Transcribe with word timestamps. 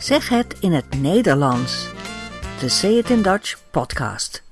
Zeg 0.00 0.28
het 0.28 0.58
in 0.60 0.72
het 0.72 1.00
Nederlands. 1.00 1.90
De 2.60 2.68
Say 2.68 2.90
It 2.90 3.10
in 3.10 3.22
Dutch 3.22 3.70
podcast. 3.70 4.42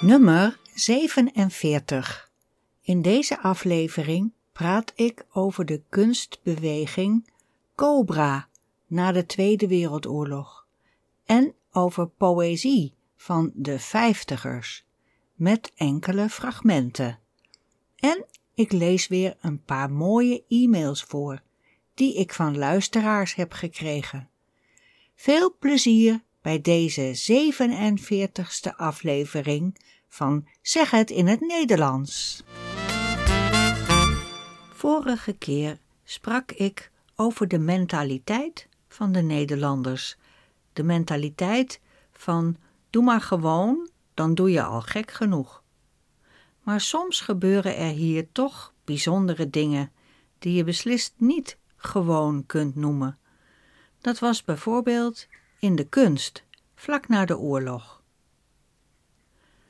Nummer 0.00 0.58
47. 0.74 2.30
In 2.82 3.02
deze 3.02 3.40
aflevering 3.40 4.32
praat 4.52 4.92
ik 4.94 5.26
over 5.32 5.64
de 5.64 5.82
kunstbeweging 5.88 7.30
Cobra 7.74 8.48
na 8.86 9.12
de 9.12 9.26
Tweede 9.26 9.68
Wereldoorlog 9.68 10.66
en 11.24 11.54
over 11.72 12.08
poëzie 12.08 12.94
van 13.16 13.50
de 13.54 13.78
vijftigers 13.78 14.84
met 15.34 15.72
enkele 15.76 16.28
fragmenten. 16.28 17.18
En 17.96 18.24
ik 18.56 18.72
lees 18.72 19.08
weer 19.08 19.36
een 19.40 19.62
paar 19.64 19.90
mooie 19.90 20.44
e-mails 20.48 21.02
voor 21.02 21.42
die 21.94 22.14
ik 22.14 22.32
van 22.32 22.58
luisteraars 22.58 23.34
heb 23.34 23.52
gekregen. 23.52 24.28
Veel 25.14 25.56
plezier 25.58 26.22
bij 26.42 26.60
deze 26.60 27.18
47ste 27.32 28.76
aflevering 28.76 29.76
van 30.08 30.46
Zeg 30.62 30.90
het 30.90 31.10
in 31.10 31.26
het 31.26 31.40
Nederlands. 31.40 32.42
Vorige 34.72 35.32
keer 35.32 35.78
sprak 36.04 36.52
ik 36.52 36.90
over 37.16 37.48
de 37.48 37.58
mentaliteit 37.58 38.68
van 38.88 39.12
de 39.12 39.22
Nederlanders. 39.22 40.16
De 40.72 40.82
mentaliteit 40.82 41.80
van 42.12 42.56
doe 42.90 43.04
maar 43.04 43.20
gewoon, 43.20 43.88
dan 44.14 44.34
doe 44.34 44.50
je 44.50 44.62
al 44.62 44.80
gek 44.80 45.10
genoeg. 45.10 45.64
Maar 46.66 46.80
soms 46.80 47.20
gebeuren 47.20 47.76
er 47.76 47.92
hier 47.92 48.32
toch 48.32 48.74
bijzondere 48.84 49.50
dingen 49.50 49.92
die 50.38 50.54
je 50.54 50.64
beslist 50.64 51.14
niet 51.16 51.58
gewoon 51.76 52.46
kunt 52.46 52.74
noemen. 52.74 53.18
Dat 54.00 54.18
was 54.18 54.44
bijvoorbeeld 54.44 55.26
in 55.58 55.76
de 55.76 55.88
kunst, 55.88 56.44
vlak 56.74 57.08
na 57.08 57.24
de 57.24 57.38
oorlog. 57.38 58.02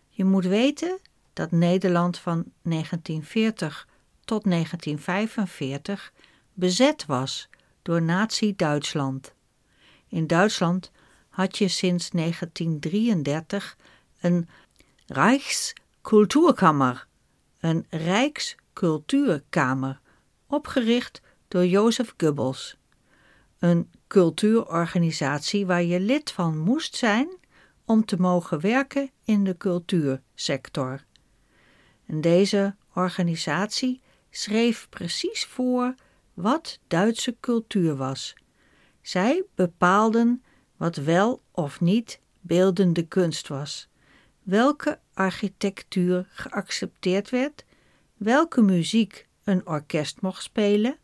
Je 0.08 0.24
moet 0.24 0.44
weten 0.44 0.98
dat 1.32 1.50
Nederland 1.50 2.18
van 2.18 2.44
1940 2.62 3.88
tot 4.24 4.44
1945 4.44 6.12
bezet 6.52 7.06
was 7.06 7.48
door 7.82 8.02
Nazi-Duitsland. 8.02 9.34
In 10.08 10.26
Duitsland 10.26 10.90
had 11.28 11.58
je 11.58 11.68
sinds 11.68 12.10
1933 12.10 13.76
een 14.20 14.48
Rijkskultuurkammer, 16.06 17.06
een 17.60 17.86
Rijkscultuurkamer, 17.90 20.00
opgericht 20.46 21.20
door 21.48 21.66
Jozef 21.66 22.14
Goebbels. 22.16 22.76
Een 23.58 23.90
cultuurorganisatie 24.06 25.66
waar 25.66 25.82
je 25.82 26.00
lid 26.00 26.30
van 26.30 26.58
moest 26.58 26.96
zijn 26.96 27.28
om 27.84 28.04
te 28.04 28.16
mogen 28.20 28.60
werken 28.60 29.10
in 29.24 29.44
de 29.44 29.56
cultuursector. 29.56 31.04
En 32.06 32.20
deze 32.20 32.74
organisatie 32.94 34.00
schreef 34.30 34.86
precies 34.90 35.44
voor 35.44 35.94
wat 36.34 36.78
Duitse 36.88 37.36
cultuur 37.40 37.96
was. 37.96 38.34
Zij 39.02 39.44
bepaalden 39.54 40.42
wat 40.76 40.96
wel 40.96 41.42
of 41.50 41.80
niet 41.80 42.20
beeldende 42.40 43.06
kunst 43.06 43.48
was, 43.48 43.88
welke 44.46 44.98
architectuur 45.14 46.26
geaccepteerd 46.30 47.30
werd, 47.30 47.64
welke 48.16 48.62
muziek 48.62 49.26
een 49.44 49.66
orkest 49.66 50.20
mocht 50.20 50.42
spelen 50.42 50.96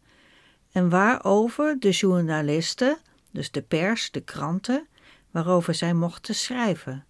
en 0.72 0.88
waarover 0.88 1.78
de 1.78 1.90
journalisten, 1.90 2.98
dus 3.30 3.50
de 3.50 3.62
pers, 3.62 4.10
de 4.10 4.20
kranten, 4.20 4.88
waarover 5.30 5.74
zij 5.74 5.94
mochten 5.94 6.34
schrijven 6.34 7.06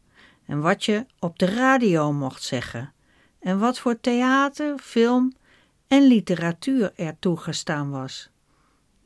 en 0.47 0.61
wat 0.61 0.85
je 0.85 1.07
op 1.19 1.39
de 1.39 1.47
radio 1.47 2.13
mocht 2.13 2.43
zeggen 2.43 2.93
en 3.41 3.59
wat 3.59 3.79
voor 3.79 4.01
theater, 4.01 4.79
film 4.79 5.33
en 5.87 6.03
literatuur 6.03 6.93
er 6.97 7.19
toegestaan 7.19 7.91
was. 7.91 8.31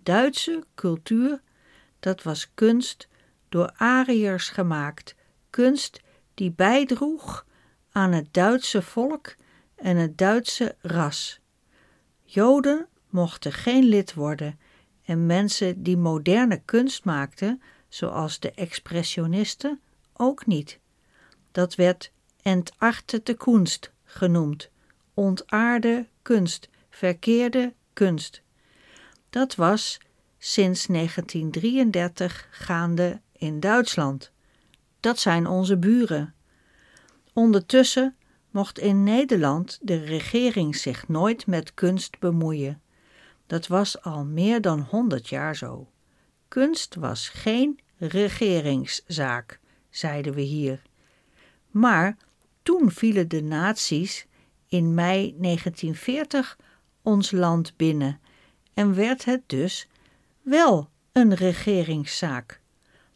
Duitse 0.03 0.65
cultuur, 0.75 1.41
dat 2.00 2.22
was 2.22 2.50
kunst 2.54 3.09
door 3.48 3.72
Ariërs 3.76 4.48
gemaakt, 4.48 5.15
kunst 5.50 6.04
die 6.36 6.50
bijdroeg 6.50 7.47
aan 7.92 8.12
het 8.12 8.28
Duitse 8.30 8.82
volk 8.82 9.34
en 9.74 9.97
het 9.97 10.19
Duitse 10.19 10.76
ras. 10.80 11.41
Joden 12.24 12.88
mochten 13.10 13.52
geen 13.52 13.84
lid 13.84 14.14
worden 14.14 14.58
en 15.04 15.26
mensen 15.26 15.82
die 15.82 15.97
moderne 15.97 16.62
kunst 16.64 17.04
maakten, 17.04 17.62
zoals 17.88 18.41
de 18.41 18.50
expressionisten, 18.50 19.80
ook 20.12 20.47
niet. 20.47 20.78
Dat 21.52 21.74
werd 21.74 22.12
entartete 22.42 23.34
kunst 23.34 23.92
genoemd, 24.04 24.70
ontaarde 25.14 26.06
kunst, 26.22 26.68
verkeerde 26.91 27.74
kunst. 27.92 28.42
Dat 29.30 29.54
was 29.54 29.98
sinds 30.38 30.86
1933 30.86 32.48
gaande 32.50 33.20
in 33.32 33.60
Duitsland. 33.60 34.32
Dat 35.06 35.19
zijn 35.19 35.47
onze 35.47 35.77
buren. 35.77 36.34
Ondertussen 37.33 38.17
mocht 38.50 38.78
in 38.78 39.03
Nederland 39.03 39.78
de 39.83 40.05
regering 40.05 40.77
zich 40.77 41.09
nooit 41.09 41.47
met 41.47 41.75
kunst 41.75 42.19
bemoeien. 42.19 42.83
Dat 43.47 43.66
was 43.66 44.03
al 44.03 44.25
meer 44.25 44.61
dan 44.61 44.81
honderd 44.81 45.28
jaar 45.28 45.56
zo. 45.56 45.91
Kunst 46.49 46.95
was 46.95 47.28
geen 47.28 47.78
regeringszaak, 47.97 49.61
zeiden 49.91 50.34
we 50.34 50.41
hier. 50.41 50.83
Maar 51.71 52.16
toen 52.62 52.91
vielen 52.91 53.28
de 53.28 53.43
nazi's 53.43 54.27
in 54.69 54.95
mei 54.95 55.34
1940 55.39 56.59
ons 57.03 57.31
land 57.31 57.77
binnen 57.77 58.21
en 58.75 58.95
werd 58.95 59.25
het 59.25 59.43
dus 59.47 59.89
wel 60.43 60.89
een 61.12 61.34
regeringszaak. 61.34 62.61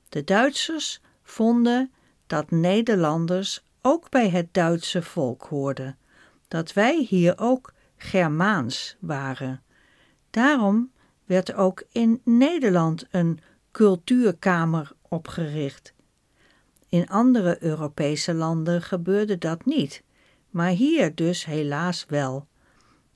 De 0.09 0.25
Duitsers 0.25 1.01
vonden 1.31 1.93
dat 2.27 2.51
Nederlanders 2.51 3.65
ook 3.83 4.11
bij 4.11 4.31
het 4.31 4.55
Duitse 4.55 5.03
volk 5.03 5.43
hoorden, 5.43 5.99
dat 6.49 6.73
wij 6.73 7.07
hier 7.09 7.39
ook 7.39 7.73
Germaans 7.97 8.97
waren. 9.01 9.63
Daarom 10.31 10.91
werd 11.25 11.55
ook 11.55 11.85
in 11.93 12.21
Nederland 12.25 13.07
een 13.11 13.41
cultuurkamer 13.71 14.93
opgericht. 15.09 15.95
In 16.89 17.09
andere 17.09 17.63
Europese 17.63 18.35
landen 18.35 18.83
gebeurde 18.83 19.39
dat 19.39 19.65
niet, 19.65 20.03
maar 20.51 20.71
hier 20.71 21.15
dus 21.15 21.45
helaas 21.45 22.05
wel. 22.09 22.47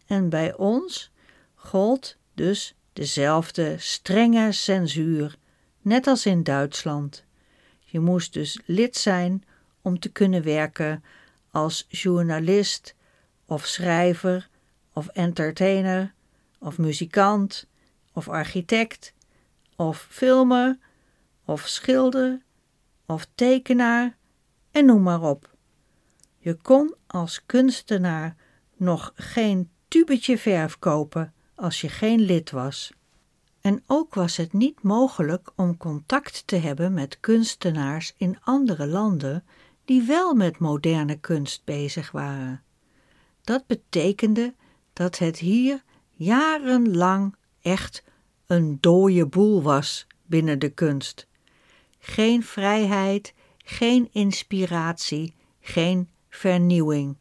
En 0.06 0.28
bij 0.28 0.54
ons 0.54 1.12
gold 1.54 2.16
dus 2.34 2.74
dezelfde 2.92 3.74
strenge 3.78 4.52
censuur, 4.52 5.36
net 5.82 6.06
als 6.06 6.26
in 6.26 6.42
Duitsland. 6.42 7.24
Je 7.94 8.00
moest 8.00 8.32
dus 8.32 8.60
lid 8.64 8.96
zijn 8.96 9.44
om 9.82 9.98
te 9.98 10.08
kunnen 10.08 10.42
werken 10.42 11.04
als 11.50 11.86
journalist 11.88 12.94
of 13.46 13.66
schrijver 13.66 14.48
of 14.92 15.08
entertainer 15.08 16.14
of 16.58 16.78
muzikant 16.78 17.66
of 18.12 18.28
architect 18.28 19.14
of 19.76 20.06
filmer 20.10 20.78
of 21.44 21.66
schilder 21.68 22.42
of 23.06 23.26
tekenaar 23.34 24.16
en 24.70 24.84
noem 24.84 25.02
maar 25.02 25.22
op. 25.22 25.56
Je 26.38 26.54
kon 26.54 26.94
als 27.06 27.46
kunstenaar 27.46 28.36
nog 28.76 29.12
geen 29.14 29.70
tubetje 29.88 30.38
verf 30.38 30.78
kopen 30.78 31.34
als 31.54 31.80
je 31.80 31.88
geen 31.88 32.20
lid 32.20 32.50
was. 32.50 32.92
En 33.64 33.82
ook 33.86 34.14
was 34.14 34.36
het 34.36 34.52
niet 34.52 34.82
mogelijk 34.82 35.52
om 35.56 35.76
contact 35.76 36.46
te 36.46 36.56
hebben 36.56 36.94
met 36.94 37.20
kunstenaars 37.20 38.14
in 38.16 38.38
andere 38.40 38.86
landen 38.86 39.44
die 39.84 40.02
wel 40.02 40.34
met 40.34 40.58
moderne 40.58 41.18
kunst 41.20 41.64
bezig 41.64 42.10
waren. 42.10 42.62
Dat 43.40 43.66
betekende 43.66 44.54
dat 44.92 45.18
het 45.18 45.38
hier 45.38 45.82
jarenlang 46.12 47.36
echt 47.60 48.04
een 48.46 48.78
dooie 48.80 49.26
boel 49.26 49.62
was 49.62 50.06
binnen 50.26 50.58
de 50.58 50.70
kunst. 50.70 51.26
Geen 51.98 52.42
vrijheid, 52.42 53.34
geen 53.56 54.08
inspiratie, 54.12 55.34
geen 55.60 56.08
vernieuwing. 56.28 57.16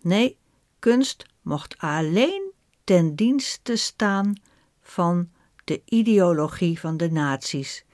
Nee, 0.00 0.38
kunst 0.78 1.26
mocht 1.42 1.78
alleen 1.78 2.52
ten 2.84 3.14
dienste 3.14 3.76
staan 3.76 4.40
van 4.80 5.34
de 5.66 5.82
ideologie 5.84 6.80
van 6.80 6.96
de 6.96 7.10
naties, 7.10 7.84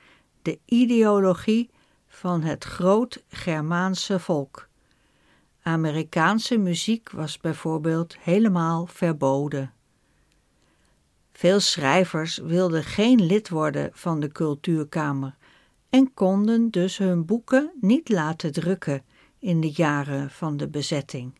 de 0.42 0.58
ideologie 0.64 1.70
van 2.06 2.42
het 2.42 2.64
groot 2.64 3.24
Germaanse 3.28 4.18
volk. 4.18 4.68
Amerikaanse 5.62 6.58
muziek 6.58 7.10
was 7.10 7.38
bijvoorbeeld 7.38 8.16
helemaal 8.18 8.86
verboden. 8.86 9.72
Veel 11.32 11.60
schrijvers 11.60 12.36
wilden 12.36 12.84
geen 12.84 13.22
lid 13.26 13.48
worden 13.48 13.90
van 13.92 14.20
de 14.20 14.28
cultuurkamer 14.28 15.36
en 15.90 16.14
konden 16.14 16.70
dus 16.70 16.98
hun 16.98 17.24
boeken 17.24 17.72
niet 17.80 18.08
laten 18.08 18.52
drukken 18.52 19.04
in 19.38 19.60
de 19.60 19.70
jaren 19.70 20.30
van 20.30 20.56
de 20.56 20.68
bezetting. 20.68 21.38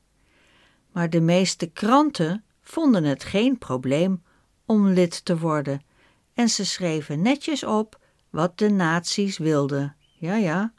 Maar 0.93 1.11
de 1.11 1.21
meeste 1.21 1.67
kranten 1.67 2.45
vonden 2.63 3.05
het 3.05 3.25
geen 3.25 3.59
probleem 3.59 4.23
om 4.67 4.89
lid 4.89 5.25
te 5.25 5.39
worden 5.39 5.91
en 6.35 6.49
ze 6.49 6.67
schreven 6.67 7.23
netjes 7.23 7.65
op 7.65 8.01
wat 8.31 8.59
de 8.59 8.71
nazi's 8.71 9.39
wilden. 9.39 9.97
Ja, 10.19 10.37
ja. 10.37 10.73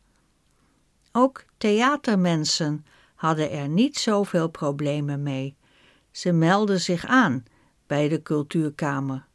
Ook 1.12 1.46
theatermensen 1.58 2.86
hadden 3.16 3.52
er 3.52 3.68
niet 3.68 3.98
zoveel 3.98 4.50
problemen 4.50 5.24
mee. 5.24 5.56
Ze 6.12 6.32
melden 6.32 6.82
zich 6.82 7.06
aan 7.06 7.44
bij 7.88 8.08
de 8.08 8.22
cultuurkamer. 8.22 9.28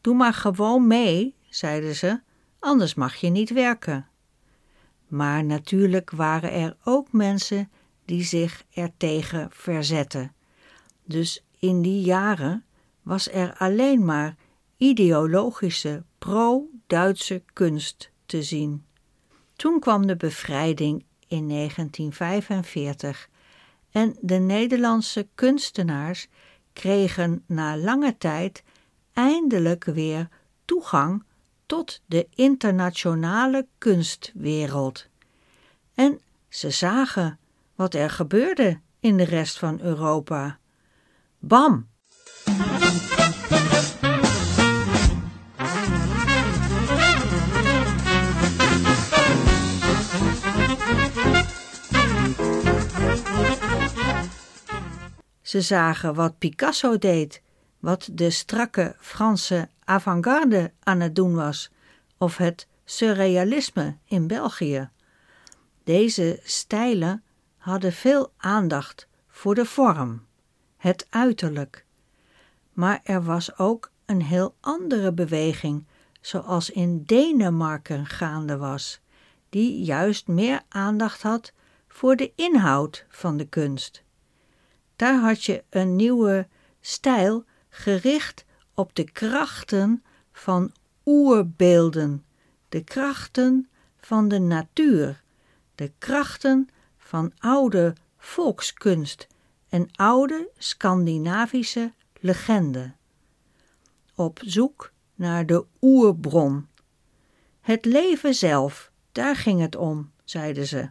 Doe 0.00 0.14
maar 0.14 0.34
gewoon 0.34 0.86
mee, 0.86 1.36
zeiden 1.48 1.94
ze, 1.94 2.20
anders 2.58 2.94
mag 2.94 3.14
je 3.14 3.28
niet 3.28 3.50
werken. 3.50 4.08
Maar 5.06 5.44
natuurlijk 5.44 6.10
waren 6.10 6.52
er 6.52 6.76
ook 6.84 7.12
mensen 7.12 7.70
die 8.04 8.22
zich 8.22 8.64
ertegen 8.72 9.48
verzetten. 9.52 10.34
Dus 11.04 11.44
in 11.58 11.82
die 11.82 12.00
jaren 12.00 12.64
was 13.02 13.30
er 13.30 13.54
alleen 13.58 14.04
maar 14.04 14.36
ideologische 14.76 16.04
pro-Duitse 16.18 17.42
kunst 17.52 18.10
te 18.26 18.42
zien. 18.42 18.84
Toen 19.56 19.80
kwam 19.80 20.06
de 20.06 20.16
bevrijding 20.16 21.04
in 21.28 21.48
1945 21.48 23.28
en 23.90 24.16
de 24.20 24.34
Nederlandse 24.38 25.28
kunstenaars 25.34 26.28
kregen 26.72 27.42
na 27.46 27.76
lange 27.76 28.16
tijd 28.18 28.62
eindelijk 29.12 29.84
weer 29.84 30.28
toegang 30.64 31.24
tot 31.66 32.02
de 32.06 32.26
internationale 32.34 33.66
kunstwereld. 33.78 35.06
En 35.94 36.20
ze 36.48 36.70
zagen 36.70 37.38
wat 37.74 37.94
er 37.94 38.10
gebeurde 38.10 38.80
in 39.00 39.16
de 39.16 39.24
rest 39.24 39.58
van 39.58 39.80
Europa. 39.80 40.58
Bam! 41.38 41.88
Ze 55.54 55.60
zagen 55.60 56.14
wat 56.14 56.38
Picasso 56.38 56.98
deed, 56.98 57.42
wat 57.78 58.08
de 58.12 58.30
strakke 58.30 58.96
Franse 58.98 59.68
avant-garde 59.84 60.72
aan 60.82 61.00
het 61.00 61.14
doen 61.14 61.34
was, 61.34 61.70
of 62.18 62.36
het 62.36 62.66
surrealisme 62.84 63.96
in 64.04 64.26
België. 64.26 64.88
Deze 65.84 66.40
stijlen 66.44 67.22
hadden 67.56 67.92
veel 67.92 68.32
aandacht 68.36 69.08
voor 69.28 69.54
de 69.54 69.64
vorm, 69.64 70.26
het 70.76 71.06
uiterlijk. 71.10 71.84
Maar 72.72 73.00
er 73.04 73.22
was 73.22 73.58
ook 73.58 73.90
een 74.04 74.22
heel 74.22 74.54
andere 74.60 75.12
beweging, 75.12 75.86
zoals 76.20 76.70
in 76.70 77.02
Denemarken 77.02 78.06
gaande 78.06 78.56
was, 78.56 79.00
die 79.48 79.84
juist 79.84 80.26
meer 80.26 80.62
aandacht 80.68 81.22
had 81.22 81.52
voor 81.88 82.16
de 82.16 82.32
inhoud 82.34 83.06
van 83.08 83.36
de 83.36 83.48
kunst. 83.48 84.03
Daar 84.96 85.20
had 85.20 85.44
je 85.44 85.64
een 85.70 85.96
nieuwe 85.96 86.48
stijl 86.80 87.44
gericht 87.68 88.44
op 88.74 88.94
de 88.94 89.10
krachten 89.10 90.04
van 90.32 90.72
oerbeelden, 91.04 92.24
de 92.68 92.84
krachten 92.84 93.68
van 93.96 94.28
de 94.28 94.38
natuur, 94.38 95.22
de 95.74 95.92
krachten 95.98 96.68
van 96.96 97.32
oude 97.38 97.94
volkskunst 98.18 99.26
en 99.68 99.88
oude 99.92 100.48
Scandinavische 100.58 101.92
legende. 102.20 102.92
Op 104.14 104.40
zoek 104.44 104.92
naar 105.14 105.46
de 105.46 105.64
oerbron. 105.80 106.68
Het 107.60 107.84
leven 107.84 108.34
zelf, 108.34 108.90
daar 109.12 109.36
ging 109.36 109.60
het 109.60 109.76
om, 109.76 110.10
zeiden 110.24 110.66
ze. 110.66 110.90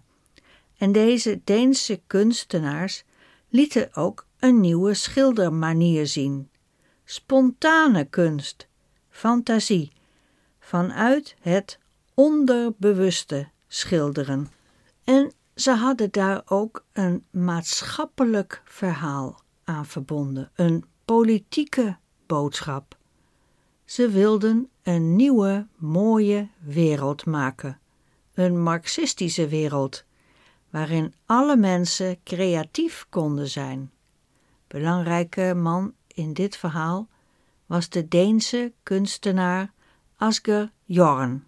En 0.77 0.91
deze 0.91 1.41
Deense 1.43 2.01
kunstenaars 2.07 3.03
lieten 3.53 3.95
ook 3.95 4.25
een 4.39 4.59
nieuwe 4.59 4.93
schildermanier 4.93 6.07
zien. 6.07 6.49
Spontane 7.05 8.05
kunst, 8.05 8.67
fantasie, 9.09 9.91
vanuit 10.59 11.35
het 11.39 11.79
onderbewuste 12.13 13.49
schilderen. 13.67 14.51
En 15.03 15.31
ze 15.55 15.71
hadden 15.71 16.11
daar 16.11 16.41
ook 16.45 16.85
een 16.93 17.25
maatschappelijk 17.31 18.61
verhaal 18.65 19.41
aan 19.63 19.85
verbonden, 19.85 20.51
een 20.55 20.85
politieke 21.05 21.97
boodschap. 22.25 22.97
Ze 23.85 24.09
wilden 24.09 24.69
een 24.83 25.15
nieuwe, 25.15 25.67
mooie 25.75 26.47
wereld 26.59 27.25
maken, 27.25 27.79
een 28.33 28.61
marxistische 28.61 29.47
wereld 29.47 30.03
waarin 30.73 31.13
alle 31.25 31.57
mensen 31.57 32.23
creatief 32.23 33.05
konden 33.09 33.47
zijn. 33.47 33.91
Belangrijke 34.67 35.53
man 35.55 35.93
in 36.07 36.33
dit 36.33 36.57
verhaal 36.57 37.07
was 37.65 37.89
de 37.89 38.07
Deense 38.07 38.73
kunstenaar 38.83 39.73
Asger 40.17 40.71
Jorn. 40.83 41.43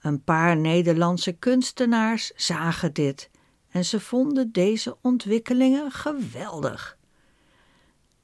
Een 0.00 0.22
paar 0.24 0.56
Nederlandse 0.56 1.32
kunstenaars 1.32 2.32
zagen 2.36 2.92
dit 2.92 3.30
en 3.70 3.84
ze 3.84 4.00
vonden 4.00 4.52
deze 4.52 4.96
ontwikkelingen 5.00 5.90
geweldig. 5.90 6.98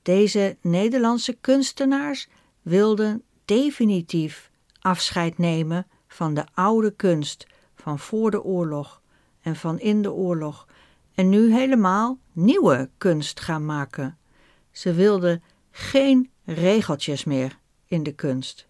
Deze 0.07 0.57
Nederlandse 0.61 1.33
kunstenaars 1.33 2.29
wilden 2.63 3.23
definitief 3.45 4.51
afscheid 4.81 5.39
nemen 5.39 5.87
van 6.09 6.35
de 6.35 6.47
oude 6.55 6.91
kunst 6.91 7.47
van 7.75 7.99
voor 7.99 8.31
de 8.31 8.43
oorlog 8.43 9.03
en 9.41 9.57
van 9.57 9.79
in 9.81 10.03
de 10.03 10.13
oorlog 10.13 10.67
en 11.15 11.29
nu 11.29 11.53
helemaal 11.53 12.19
nieuwe 12.33 12.91
kunst 12.99 13.41
gaan 13.41 13.65
maken. 13.65 14.19
Ze 14.71 14.93
wilden 14.93 15.43
geen 15.71 16.31
regeltjes 16.45 17.25
meer 17.25 17.59
in 17.87 18.03
de 18.03 18.13
kunst. 18.13 18.67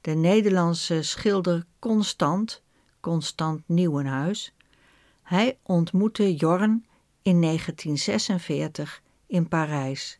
De 0.00 0.14
Nederlandse 0.14 1.02
schilder 1.02 1.66
Constant, 1.78 2.62
Constant 3.00 3.62
Nieuwenhuis, 3.66 4.54
hij 5.22 5.58
ontmoette 5.62 6.34
Jorn 6.34 6.86
in 7.22 7.40
1946 7.40 9.02
in 9.26 9.48
Parijs. 9.48 10.17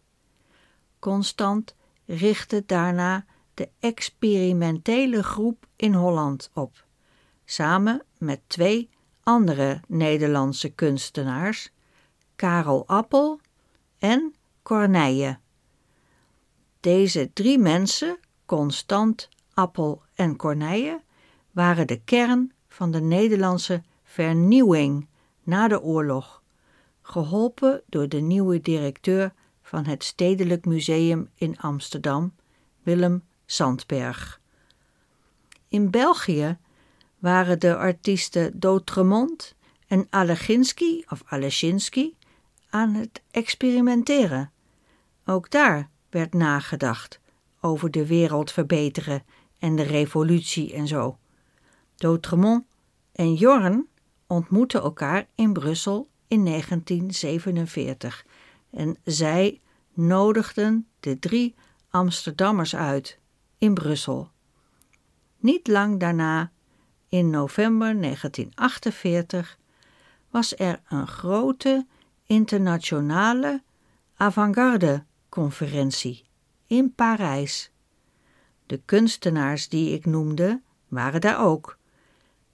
Constant 0.99 1.75
richtte 2.07 2.63
daarna 2.67 3.25
de 3.55 3.69
experimentele 3.81 5.23
groep 5.23 5.67
in 5.77 5.95
Holland 5.95 6.51
op, 6.53 6.85
samen 7.45 8.03
met 8.19 8.41
twee 8.47 8.91
andere 9.23 9.81
Nederlandse 9.87 10.69
kunstenaars, 10.69 11.71
Karel 12.37 12.87
Appel 12.87 13.41
en 13.99 14.35
Corneille. 14.63 15.39
Deze 16.81 17.31
drie 17.33 17.59
mensen, 17.59 18.19
Constant, 18.47 19.29
Appel 19.55 20.03
en 20.15 20.37
Corneille, 20.37 21.03
waren 21.51 21.87
de 21.87 22.01
kern 22.05 22.53
van 22.69 22.91
de 22.91 23.01
Nederlandse 23.01 23.83
vernieuwing 24.05 25.09
na 25.43 25.69
de 25.69 25.83
oorlog, 25.83 26.43
geholpen 27.03 27.83
door 27.87 28.09
de 28.09 28.21
nieuwe 28.21 28.61
directeur 28.61 29.33
van 29.69 29.87
het 29.87 30.05
Stedelijk 30.05 30.65
Museum 30.65 31.31
in 31.35 31.59
Amsterdam, 31.59 32.35
Willem 32.83 33.23
Sandberg. 33.47 34.41
In 35.69 35.91
België 35.91 36.57
waren 37.19 37.61
de 37.61 37.77
artiesten 37.77 38.61
Dautremont 38.61 39.55
en 39.87 40.07
Alleginski 40.11 41.05
of 41.09 41.23
Alesinski 41.27 42.17
aan 42.71 42.95
het 42.95 43.23
experimenteren. 43.31 44.51
Ook 45.25 45.51
daar 45.51 45.89
werd 46.11 46.35
nagedacht 46.35 47.21
over 47.61 47.91
de 47.91 48.07
wereld 48.07 48.53
verbeteren 48.53 49.23
en 49.59 49.77
de 49.77 49.83
revolutie 49.83 50.73
en 50.73 50.87
zo. 50.87 51.19
Dautremont 51.97 52.65
en 53.13 53.35
Jorn 53.35 53.87
ontmoetten 54.27 54.83
elkaar 54.83 55.27
in 55.35 55.53
Brussel 55.53 56.09
in 56.29 56.45
1947 56.45 58.25
en 58.71 58.97
zij 59.05 59.61
nodigden 59.93 60.87
de 61.01 61.19
drie 61.19 61.55
Amsterdammers 61.91 62.77
uit 62.77 63.19
in 63.59 63.75
Brussel. 63.75 64.31
Niet 65.39 65.67
lang 65.67 66.01
daarna 66.01 66.51
in 67.09 67.31
november 67.31 68.01
1948 68.01 69.59
was 70.31 70.59
er 70.59 70.81
een 70.89 71.07
grote 71.07 71.87
internationale 72.27 73.63
avant-garde-conferentie 74.17 76.25
in 76.67 76.95
Parijs. 76.95 77.71
De 78.67 78.81
kunstenaars 78.85 79.69
die 79.69 79.93
ik 79.93 80.07
noemde 80.07 80.63
waren 80.89 81.21
daar 81.21 81.45
ook, 81.45 81.79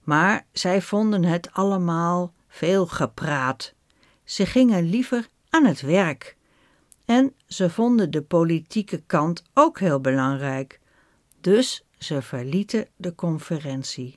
maar 0.03 0.45
zij 0.51 0.81
vonden 0.81 1.23
het 1.23 1.51
allemaal 1.51 2.33
veel 2.47 2.87
gepraat. 2.87 3.73
Ze 4.23 4.45
gingen 4.45 4.83
liever 4.83 5.27
aan 5.55 5.65
het 5.65 5.81
werk. 5.81 6.37
En 7.05 7.33
ze 7.47 7.69
vonden 7.69 8.11
de 8.11 8.21
politieke 8.21 9.03
kant 9.05 9.43
ook 9.53 9.79
heel 9.79 10.01
belangrijk. 10.01 10.79
Dus 11.41 11.83
ze 11.97 12.21
verlieten 12.21 12.87
de 12.95 13.15
conferentie. 13.15 14.15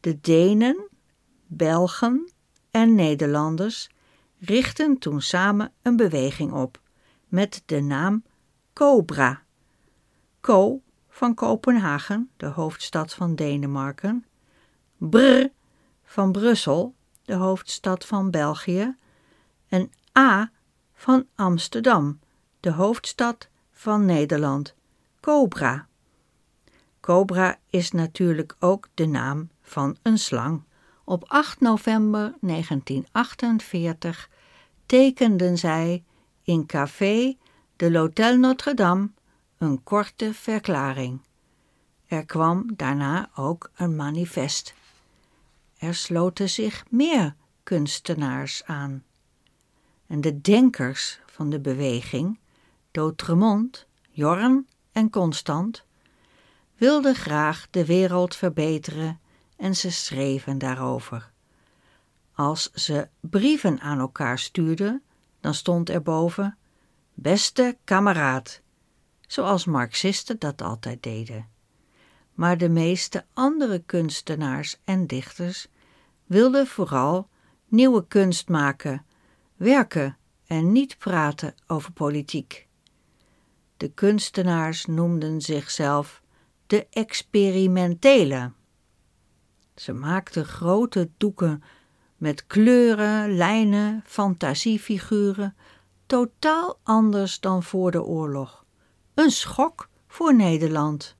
De 0.00 0.20
Denen, 0.20 0.88
Belgen 1.46 2.32
en 2.70 2.94
Nederlanders 2.94 3.88
richtten 4.38 4.98
toen 4.98 5.20
samen 5.20 5.72
een 5.82 5.96
beweging 5.96 6.52
op 6.52 6.80
met 7.28 7.62
de 7.66 7.80
naam 7.80 8.24
Cobra. 8.72 9.41
Co 10.42 10.82
van 11.08 11.34
Kopenhagen, 11.34 12.30
de 12.36 12.46
hoofdstad 12.46 13.14
van 13.14 13.34
Denemarken, 13.34 14.24
Brr 14.96 15.46
van 16.04 16.32
Brussel, 16.32 16.94
de 17.24 17.34
hoofdstad 17.34 18.06
van 18.06 18.30
België, 18.30 18.96
en 19.68 19.90
A 20.18 20.50
van 20.94 21.26
Amsterdam, 21.34 22.20
de 22.60 22.72
hoofdstad 22.72 23.48
van 23.70 24.04
Nederland, 24.04 24.74
Cobra. 25.20 25.86
Cobra 27.00 27.58
is 27.70 27.90
natuurlijk 27.90 28.56
ook 28.58 28.88
de 28.94 29.06
naam 29.06 29.50
van 29.60 29.96
een 30.02 30.18
slang. 30.18 30.62
Op 31.04 31.24
8 31.26 31.60
november 31.60 32.34
1948 32.40 34.30
tekenden 34.86 35.58
zij 35.58 36.04
in 36.42 36.66
café 36.66 37.36
de 37.76 37.90
l'Hôtel 37.90 38.38
Notre-Dame 38.38 39.08
een 39.62 39.82
korte 39.82 40.34
verklaring. 40.34 41.20
Er 42.06 42.24
kwam 42.24 42.72
daarna 42.76 43.30
ook 43.34 43.70
een 43.74 43.96
manifest. 43.96 44.74
Er 45.76 45.94
sloten 45.94 46.50
zich 46.50 46.84
meer 46.90 47.34
kunstenaars 47.62 48.64
aan. 48.64 49.04
En 50.06 50.20
de 50.20 50.40
denkers 50.40 51.20
van 51.26 51.50
de 51.50 51.60
beweging, 51.60 52.38
D'Outremont, 52.90 53.86
Jorn 54.10 54.68
en 54.92 55.10
Constant, 55.10 55.84
wilden 56.76 57.14
graag 57.14 57.66
de 57.70 57.86
wereld 57.86 58.36
verbeteren 58.36 59.20
en 59.56 59.76
ze 59.76 59.90
schreven 59.90 60.58
daarover. 60.58 61.30
Als 62.34 62.70
ze 62.72 63.08
brieven 63.20 63.80
aan 63.80 63.98
elkaar 63.98 64.38
stuurden, 64.38 65.02
dan 65.40 65.54
stond 65.54 65.88
er 65.88 66.02
boven: 66.02 66.56
Beste 67.14 67.76
kameraad, 67.84 68.61
zoals 69.32 69.64
Marxisten 69.64 70.38
dat 70.38 70.62
altijd 70.62 71.02
deden. 71.02 71.48
Maar 72.34 72.58
de 72.58 72.68
meeste 72.68 73.24
andere 73.32 73.78
kunstenaars 73.78 74.80
en 74.84 75.06
dichters 75.06 75.68
wilden 76.26 76.66
vooral 76.66 77.28
nieuwe 77.68 78.06
kunst 78.06 78.48
maken, 78.48 79.04
werken 79.56 80.16
en 80.46 80.72
niet 80.72 80.98
praten 80.98 81.54
over 81.66 81.92
politiek. 81.92 82.68
De 83.76 83.88
kunstenaars 83.92 84.86
noemden 84.86 85.40
zichzelf 85.40 86.22
de 86.66 86.86
experimentele. 86.90 88.52
Ze 89.74 89.92
maakten 89.92 90.44
grote 90.44 91.10
doeken 91.16 91.62
met 92.16 92.46
kleuren, 92.46 93.36
lijnen, 93.36 94.02
fantasiefiguren, 94.06 95.56
totaal 96.06 96.78
anders 96.82 97.40
dan 97.40 97.62
voor 97.62 97.90
de 97.90 98.02
oorlog. 98.02 98.61
Een 99.14 99.30
schok 99.30 99.88
voor 100.06 100.34
Nederland. 100.34 101.16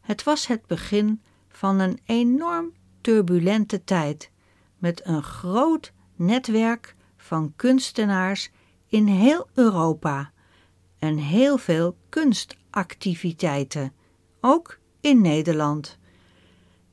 Het 0.00 0.24
was 0.24 0.46
het 0.46 0.66
begin 0.66 1.22
van 1.48 1.78
een 1.78 2.00
enorm 2.04 2.72
turbulente 3.00 3.84
tijd 3.84 4.30
met 4.78 5.00
een 5.04 5.22
groot 5.22 5.92
netwerk 6.16 6.96
van 7.16 7.52
kunstenaars 7.56 8.50
in 8.86 9.06
heel 9.06 9.48
Europa 9.54 10.32
en 10.98 11.16
heel 11.16 11.58
veel 11.58 11.96
kunstactiviteiten, 12.08 13.92
ook 14.40 14.77
in 15.00 15.20
Nederland. 15.20 15.98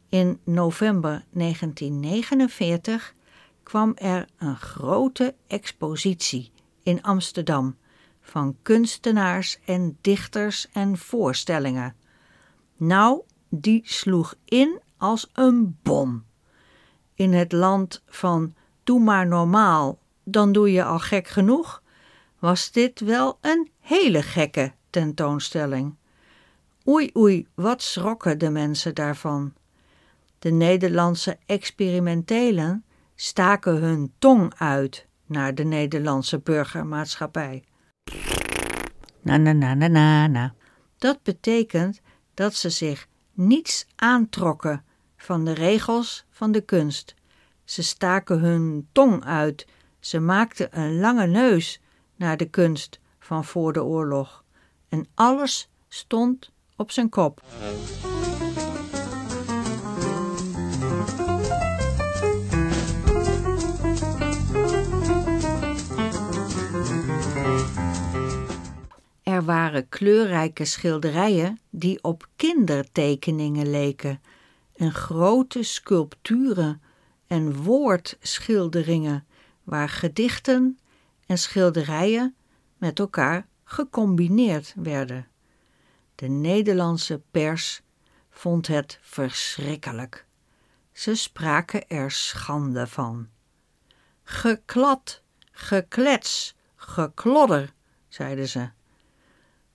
In 0.10 0.40
november 0.44 1.24
1949 1.32 3.14
kwam 3.64 3.92
er 3.96 4.28
een 4.38 4.58
grote 4.58 5.36
expositie 5.48 6.52
in 6.84 7.02
Amsterdam 7.04 7.78
van 8.22 8.56
kunstenaars 8.62 9.60
en 9.66 9.98
dichters 10.02 10.68
en 10.72 10.98
voorstellingen. 10.98 11.96
Nou, 12.78 13.22
die 13.50 13.82
sloeg 13.84 14.36
in 14.46 14.82
als 14.98 15.30
een 15.34 15.78
bom. 15.84 16.26
In 17.14 17.34
het 17.34 17.52
land 17.52 18.04
van 18.08 18.54
doe 18.84 19.00
maar 19.00 19.28
normaal, 19.28 20.00
dan 20.24 20.52
doe 20.52 20.72
je 20.72 20.84
al 20.84 21.00
gek 21.00 21.28
genoeg, 21.28 21.84
was 22.40 22.72
dit 22.72 23.00
wel 23.00 23.38
een 23.42 23.72
hele 23.80 24.22
gekke 24.22 24.72
tentoonstelling. 24.90 25.96
Oei 26.88 27.12
oei, 27.18 27.48
wat 27.56 27.82
schrokken 27.82 28.38
de 28.38 28.50
mensen 28.50 28.96
daarvan. 28.96 29.54
De 30.40 30.52
Nederlandse 30.52 31.38
experimentelen 31.46 32.86
staken 33.16 33.76
hun 33.76 34.14
tong 34.20 34.54
uit 34.58 35.08
naar 35.26 35.56
de 35.56 35.64
Nederlandse 35.64 36.40
burgermaatschappij. 36.40 37.64
Na 39.22 39.38
na 39.38 39.54
na 39.54 39.74
na 39.74 39.88
na 39.88 40.28
na. 40.28 40.54
Dat 40.98 41.24
betekent 41.24 42.02
dat 42.34 42.54
ze 42.54 42.70
zich 42.70 43.08
niets 43.34 43.88
aantrokken 43.96 44.84
van 45.18 45.46
de 45.46 45.54
regels 45.54 46.26
van 46.30 46.52
de 46.52 46.62
kunst. 46.62 47.16
Ze 47.64 47.84
staken 47.84 48.40
hun 48.40 48.88
tong 48.92 49.24
uit, 49.24 49.68
ze 50.00 50.20
maakten 50.20 50.80
een 50.80 51.00
lange 51.00 51.28
neus 51.28 51.82
naar 52.16 52.38
de 52.38 52.50
kunst 52.50 53.00
van 53.20 53.46
voor 53.46 53.74
de 53.74 53.84
oorlog. 53.84 54.44
En 54.90 55.08
alles 55.14 55.70
stond 55.88 56.54
op 56.76 56.92
zijn 56.92 57.10
kop. 57.10 57.42
Er 69.24 69.44
waren 69.44 69.90
kleurrijke 69.90 70.66
schilderijen 70.66 71.60
die 71.70 72.04
op 72.04 72.28
kindertekeningen 72.36 73.70
leken, 73.70 74.22
en 74.76 74.92
grote 74.92 75.64
sculpturen 75.64 76.82
en 77.28 77.56
woordschilderingen 77.56 79.26
waar 79.64 79.90
gedichten 79.90 80.80
en 81.26 81.38
schilderijen 81.38 82.36
met 82.78 83.00
elkaar 83.00 83.48
gecombineerd 83.64 84.74
werden. 84.78 85.28
De 86.16 86.28
Nederlandse 86.28 87.22
pers 87.32 87.82
vond 88.30 88.68
het 88.68 89.00
verschrikkelijk. 89.02 90.26
Ze 90.92 91.16
spraken 91.16 91.88
er 91.88 92.12
schande 92.12 92.88
van. 92.88 93.28
Geklad, 94.24 95.22
geklets, 95.52 96.56
geklodder, 96.76 97.74
zeiden 98.08 98.48
ze. 98.48 98.70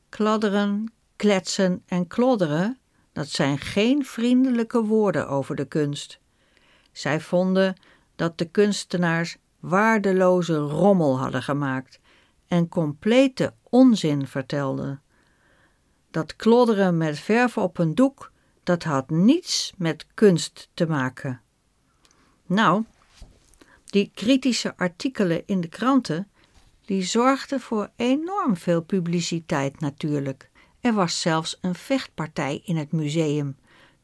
Kladderen, 0.08 0.92
kletsen 1.16 1.82
en 1.86 2.06
klodderen, 2.06 2.78
dat 3.12 3.28
zijn 3.28 3.58
geen 3.58 4.04
vriendelijke 4.04 4.84
woorden 4.84 5.28
over 5.28 5.56
de 5.56 5.64
kunst. 5.64 6.20
Zij 6.92 7.20
vonden 7.20 7.74
dat 8.16 8.38
de 8.38 8.44
kunstenaars 8.44 9.36
waardeloze 9.58 10.56
rommel 10.56 11.18
hadden 11.18 11.42
gemaakt 11.42 12.00
en 12.46 12.68
complete 12.68 13.54
onzin 13.62 14.26
vertelden. 14.26 15.02
Dat 16.10 16.36
klodderen 16.36 16.96
met 16.96 17.18
verf 17.18 17.58
op 17.58 17.78
een 17.78 17.94
doek, 17.94 18.32
dat 18.62 18.82
had 18.82 19.10
niets 19.10 19.72
met 19.76 20.06
kunst 20.14 20.68
te 20.74 20.86
maken. 20.86 21.40
Nou, 22.46 22.84
die 23.84 24.10
kritische 24.14 24.76
artikelen 24.76 25.42
in 25.46 25.60
de 25.60 25.68
kranten, 25.68 26.28
die 26.84 27.02
zorgde 27.02 27.60
voor 27.60 27.90
enorm 27.96 28.56
veel 28.56 28.82
publiciteit 28.82 29.80
natuurlijk. 29.80 30.50
Er 30.80 30.92
was 30.92 31.20
zelfs 31.20 31.58
een 31.60 31.74
vechtpartij 31.74 32.62
in 32.64 32.76
het 32.76 32.92
museum 32.92 33.56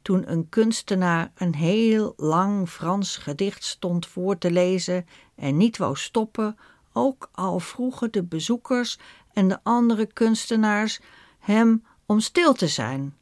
toen 0.06 0.30
een 0.30 0.48
kunstenaar 0.48 1.32
een 1.34 1.54
heel 1.54 2.14
lang 2.16 2.68
Frans 2.68 3.16
gedicht 3.16 3.64
stond 3.64 4.06
voor 4.06 4.38
te 4.38 4.50
lezen 4.50 5.06
en 5.34 5.56
niet 5.56 5.76
wou 5.76 5.96
stoppen, 5.96 6.58
ook 6.92 7.28
al 7.32 7.60
vroegen 7.60 8.12
de 8.12 8.22
bezoekers 8.22 8.98
en 9.32 9.48
de 9.48 9.58
andere 9.62 10.06
kunstenaars 10.06 11.00
hem 11.38 11.84
om 12.06 12.20
stil 12.20 12.52
te 12.52 12.68
zijn. 12.68 13.14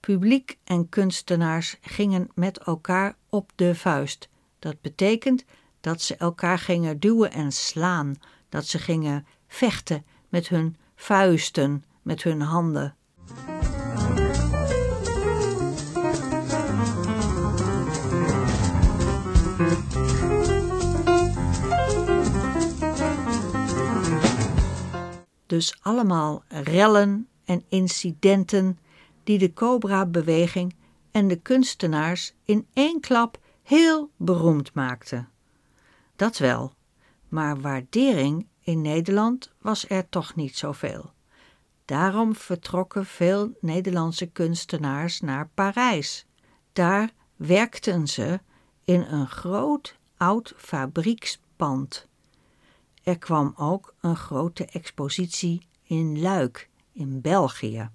Publiek 0.00 0.58
en 0.64 0.88
kunstenaars 0.88 1.76
gingen 1.80 2.30
met 2.34 2.58
elkaar 2.58 3.16
op 3.28 3.52
de 3.54 3.74
vuist. 3.74 4.28
Dat 4.58 4.80
betekent 4.80 5.44
dat 5.80 6.02
ze 6.02 6.16
elkaar 6.16 6.58
gingen 6.58 7.00
duwen 7.00 7.32
en 7.32 7.52
slaan, 7.52 8.14
dat 8.48 8.66
ze 8.66 8.78
gingen 8.78 9.26
vechten 9.46 10.04
met 10.28 10.48
hun 10.48 10.76
vuisten, 10.96 11.84
met 12.02 12.22
hun 12.22 12.40
handen. 12.40 12.96
Dus 25.46 25.78
allemaal 25.82 26.42
rellen 26.48 27.28
en 27.48 27.64
incidenten 27.68 28.78
die 29.24 29.38
de 29.38 29.52
Cobra-beweging 29.52 30.74
en 31.10 31.28
de 31.28 31.36
kunstenaars 31.36 32.34
in 32.44 32.66
één 32.72 33.00
klap 33.00 33.38
heel 33.62 34.10
beroemd 34.16 34.74
maakten. 34.74 35.28
Dat 36.16 36.38
wel, 36.38 36.72
maar 37.28 37.60
waardering 37.60 38.46
in 38.60 38.80
Nederland 38.80 39.52
was 39.60 39.88
er 39.88 40.08
toch 40.08 40.34
niet 40.34 40.56
zoveel. 40.56 41.12
Daarom 41.84 42.34
vertrokken 42.34 43.06
veel 43.06 43.56
Nederlandse 43.60 44.26
kunstenaars 44.26 45.20
naar 45.20 45.48
Parijs. 45.54 46.26
Daar 46.72 47.10
werkten 47.36 48.06
ze 48.06 48.40
in 48.84 49.00
een 49.00 49.28
groot 49.28 49.96
oud 50.16 50.54
fabriekspand. 50.56 52.08
Er 53.02 53.18
kwam 53.18 53.52
ook 53.56 53.94
een 54.00 54.16
grote 54.16 54.64
expositie 54.64 55.66
in 55.82 56.20
Luik 56.20 56.68
in 56.98 57.20
België. 57.20 57.90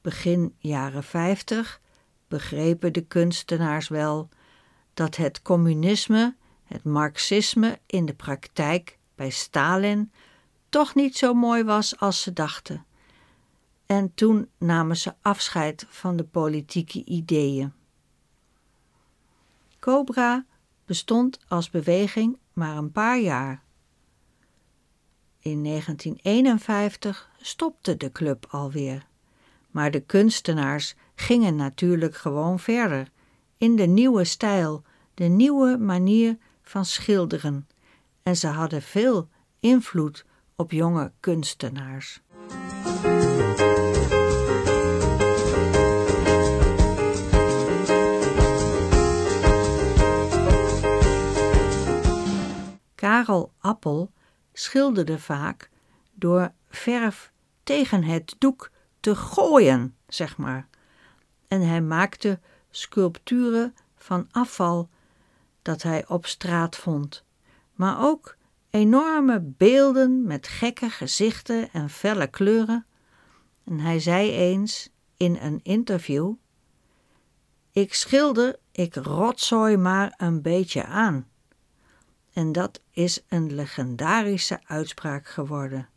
Begin 0.00 0.54
jaren 0.58 1.04
50 1.04 1.80
begrepen 2.28 2.92
de 2.92 3.00
kunstenaars 3.00 3.88
wel 3.88 4.28
dat 4.94 5.16
het 5.16 5.42
communisme, 5.42 6.36
het 6.64 6.84
marxisme 6.84 7.78
in 7.86 8.06
de 8.06 8.14
praktijk 8.14 8.98
bij 9.14 9.30
Stalin 9.30 10.12
toch 10.68 10.94
niet 10.94 11.16
zo 11.16 11.34
mooi 11.34 11.64
was 11.64 11.98
als 11.98 12.22
ze 12.22 12.32
dachten. 12.32 12.84
En 13.86 14.14
toen 14.14 14.48
namen 14.58 14.96
ze 14.96 15.14
afscheid 15.20 15.86
van 15.88 16.16
de 16.16 16.24
politieke 16.24 17.04
ideeën. 17.04 17.72
Cobra 19.78 20.46
bestond 20.84 21.38
als 21.48 21.70
beweging 21.70 22.38
maar 22.52 22.76
een 22.76 22.92
paar 22.92 23.18
jaar. 23.18 23.63
In 25.44 25.64
1951 25.64 27.30
stopte 27.40 27.96
de 27.96 28.12
club 28.12 28.46
alweer. 28.50 29.06
Maar 29.70 29.90
de 29.90 30.00
kunstenaars 30.00 30.94
gingen 31.14 31.56
natuurlijk 31.56 32.16
gewoon 32.16 32.58
verder, 32.58 33.10
in 33.58 33.76
de 33.76 33.86
nieuwe 33.86 34.24
stijl, 34.24 34.82
de 35.14 35.24
nieuwe 35.24 35.76
manier 35.76 36.36
van 36.62 36.84
schilderen. 36.84 37.68
En 38.22 38.36
ze 38.36 38.46
hadden 38.46 38.82
veel 38.82 39.28
invloed 39.60 40.24
op 40.56 40.70
jonge 40.70 41.12
kunstenaars. 41.20 42.20
Karel 52.94 53.52
Appel 53.58 54.10
schilderde 54.54 55.18
vaak 55.18 55.70
door 56.12 56.52
verf 56.68 57.32
tegen 57.62 58.02
het 58.02 58.34
doek 58.38 58.70
te 59.00 59.16
gooien, 59.16 59.96
zeg 60.08 60.36
maar. 60.36 60.68
En 61.48 61.60
hij 61.60 61.80
maakte 61.80 62.40
sculpturen 62.70 63.74
van 63.96 64.28
afval 64.30 64.88
dat 65.62 65.82
hij 65.82 66.08
op 66.08 66.26
straat 66.26 66.76
vond, 66.76 67.24
maar 67.72 68.00
ook 68.00 68.36
enorme 68.70 69.40
beelden 69.40 70.26
met 70.26 70.48
gekke 70.48 70.90
gezichten 70.90 71.72
en 71.72 71.90
felle 71.90 72.26
kleuren. 72.26 72.86
En 73.64 73.80
hij 73.80 74.00
zei 74.00 74.30
eens 74.30 74.90
in 75.16 75.36
een 75.40 75.60
interview: 75.62 76.32
Ik 77.72 77.94
schilder, 77.94 78.58
ik 78.72 78.94
rotzooi 78.94 79.76
maar 79.76 80.14
een 80.16 80.42
beetje 80.42 80.84
aan. 80.84 81.28
En 82.34 82.52
dat 82.52 82.80
is 82.90 83.22
een 83.28 83.54
legendarische 83.54 84.60
uitspraak 84.64 85.26
geworden. 85.26 85.88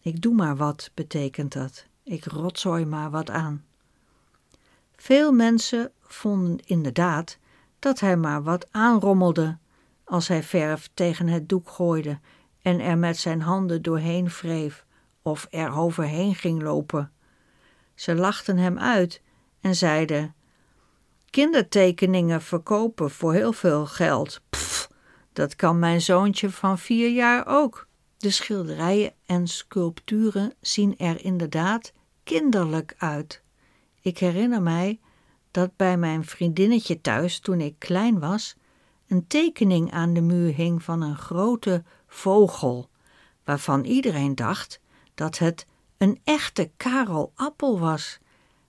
Ik 0.00 0.22
doe 0.22 0.34
maar 0.34 0.56
wat, 0.56 0.90
betekent 0.94 1.52
dat. 1.52 1.86
Ik 2.02 2.24
rotzooi 2.24 2.84
maar 2.84 3.10
wat 3.10 3.30
aan. 3.30 3.64
Veel 4.96 5.32
mensen 5.32 5.92
vonden 6.00 6.58
inderdaad 6.64 7.38
dat 7.78 8.00
hij 8.00 8.16
maar 8.16 8.42
wat 8.42 8.66
aanrommelde 8.70 9.58
als 10.04 10.28
hij 10.28 10.42
verf 10.42 10.90
tegen 10.94 11.28
het 11.28 11.48
doek 11.48 11.68
gooide 11.68 12.18
en 12.62 12.80
er 12.80 12.98
met 12.98 13.16
zijn 13.16 13.40
handen 13.40 13.82
doorheen 13.82 14.28
wreef 14.28 14.84
of 15.22 15.46
er 15.50 15.76
overheen 15.76 16.34
ging 16.34 16.62
lopen. 16.62 17.12
Ze 17.94 18.14
lachten 18.14 18.56
hem 18.56 18.78
uit 18.78 19.22
en 19.60 19.74
zeiden: 19.74 20.34
Kindertekeningen 21.30 22.42
verkopen 22.42 23.10
voor 23.10 23.32
heel 23.32 23.52
veel 23.52 23.86
geld. 23.86 24.40
Dat 25.32 25.56
kan 25.56 25.78
mijn 25.78 26.00
zoontje 26.00 26.50
van 26.50 26.78
vier 26.78 27.10
jaar 27.10 27.46
ook. 27.46 27.88
De 28.16 28.30
schilderijen 28.30 29.12
en 29.26 29.46
sculpturen 29.46 30.54
zien 30.60 30.98
er 30.98 31.24
inderdaad 31.24 31.92
kinderlijk 32.24 32.94
uit. 32.98 33.42
Ik 34.00 34.18
herinner 34.18 34.62
mij 34.62 35.00
dat 35.50 35.76
bij 35.76 35.96
mijn 35.96 36.24
vriendinnetje 36.24 37.00
thuis, 37.00 37.38
toen 37.38 37.60
ik 37.60 37.74
klein 37.78 38.18
was, 38.18 38.56
een 39.08 39.26
tekening 39.26 39.92
aan 39.92 40.12
de 40.12 40.20
muur 40.20 40.54
hing 40.54 40.82
van 40.82 41.02
een 41.02 41.16
grote 41.16 41.84
vogel, 42.06 42.88
waarvan 43.44 43.84
iedereen 43.84 44.34
dacht 44.34 44.80
dat 45.14 45.38
het 45.38 45.66
een 45.98 46.20
echte 46.24 46.70
Karel 46.76 47.32
Appel 47.34 47.78
was, 47.78 48.18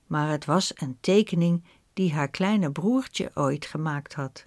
maar 0.07 0.29
het 0.29 0.45
was 0.45 0.71
een 0.75 0.97
tekening 1.01 1.63
die 1.93 2.13
haar 2.13 2.29
kleine 2.29 2.71
broertje 2.71 3.31
ooit 3.33 3.65
gemaakt 3.65 4.13
had. 4.13 4.45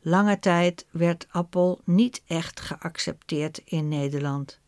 Lange 0.00 0.38
tijd 0.38 0.86
werd 0.90 1.26
Appel 1.30 1.80
niet 1.84 2.22
echt 2.26 2.60
geaccepteerd 2.60 3.58
in 3.64 3.88
Nederland. 3.88 4.60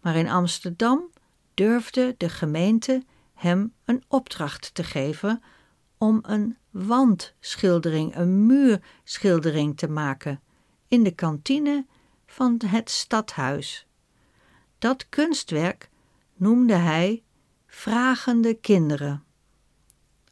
Maar 0.00 0.16
in 0.16 0.28
Amsterdam 0.28 1.10
durfde 1.54 2.14
de 2.18 2.28
gemeente 2.28 3.02
hem 3.34 3.72
een 3.84 4.04
opdracht 4.08 4.74
te 4.74 4.84
geven 4.84 5.42
om 5.98 6.18
een 6.22 6.56
wandschildering, 6.70 8.16
een 8.16 8.46
muurschildering 8.46 9.76
te 9.76 9.88
maken 9.88 10.40
in 10.88 11.02
de 11.02 11.14
kantine 11.14 11.86
van 12.26 12.60
het 12.66 12.90
stadhuis. 12.90 13.86
Dat 14.78 15.08
kunstwerk 15.08 15.90
noemde 16.34 16.74
hij 16.74 17.22
Vragende 17.66 18.54
Kinderen. 18.54 19.24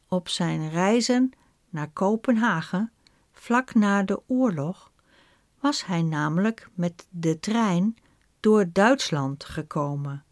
Op 0.07 0.29
zijn 0.29 0.69
reizen 0.69 1.31
naar 1.69 1.91
Kopenhagen 1.91 2.91
vlak 3.43 3.73
na 3.73 4.03
de 4.03 4.21
oorlog, 4.27 4.91
was 5.59 5.85
hij 5.85 6.01
namelijk 6.01 6.69
met 6.73 7.07
de 7.09 7.39
trein 7.39 7.95
door 8.39 8.69
Duitsland 8.71 9.43
gekomen. 9.43 10.23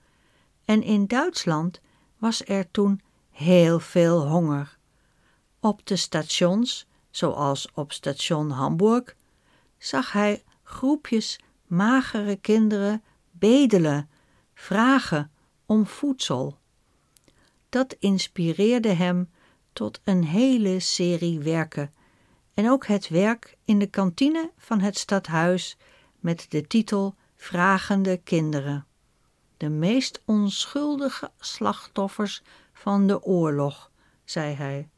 En 0.66 0.84
in 0.84 1.08
Duitsland 1.08 1.82
was 2.18 2.46
er 2.46 2.72
toen 2.72 3.02
heel 3.30 3.80
veel 3.80 4.28
honger. 4.28 4.78
Op 5.60 5.86
de 5.86 5.96
stations, 5.96 6.88
zoals 7.10 7.72
op 7.74 7.92
station 7.92 8.50
Hamburg, 8.50 9.16
zag 9.78 10.12
hij 10.12 10.44
groepjes 10.64 11.40
magere 11.68 12.36
kinderen 12.36 13.04
bedelen, 13.32 14.10
vragen 14.54 15.32
om 15.66 15.86
voedsel. 15.86 16.58
Dat 17.70 17.96
inspireerde 18.00 18.94
hem 18.94 19.30
tot 19.74 20.02
een 20.04 20.24
hele 20.24 20.80
serie 20.80 21.40
werken 21.40 21.94
en 22.62 22.70
ook 22.70 22.88
het 22.88 23.10
werk 23.10 23.58
in 23.66 23.80
de 23.80 23.88
kantine 23.88 24.52
van 24.58 24.80
het 24.80 24.98
stadhuis 24.98 25.78
met 26.20 26.46
de 26.50 26.68
titel 26.68 27.16
Vragende 27.36 28.18
Kinderen. 28.18 28.86
de 29.58 29.70
meest 29.70 30.22
onschuldige 30.26 31.32
slachtoffers 31.40 32.42
van 32.74 33.08
de 33.08 33.24
oorlog, 33.24 33.92
zei 34.24 34.54
hij. 34.54 34.90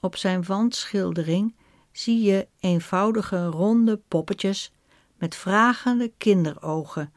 Op 0.00 0.16
zijn 0.16 0.44
wandschildering 0.44 1.54
zie 1.92 2.22
je 2.22 2.48
eenvoudige 2.60 3.46
ronde 3.46 3.96
poppetjes 4.08 4.72
met 5.16 5.34
vragende 5.34 6.12
kinderogen 6.18 7.12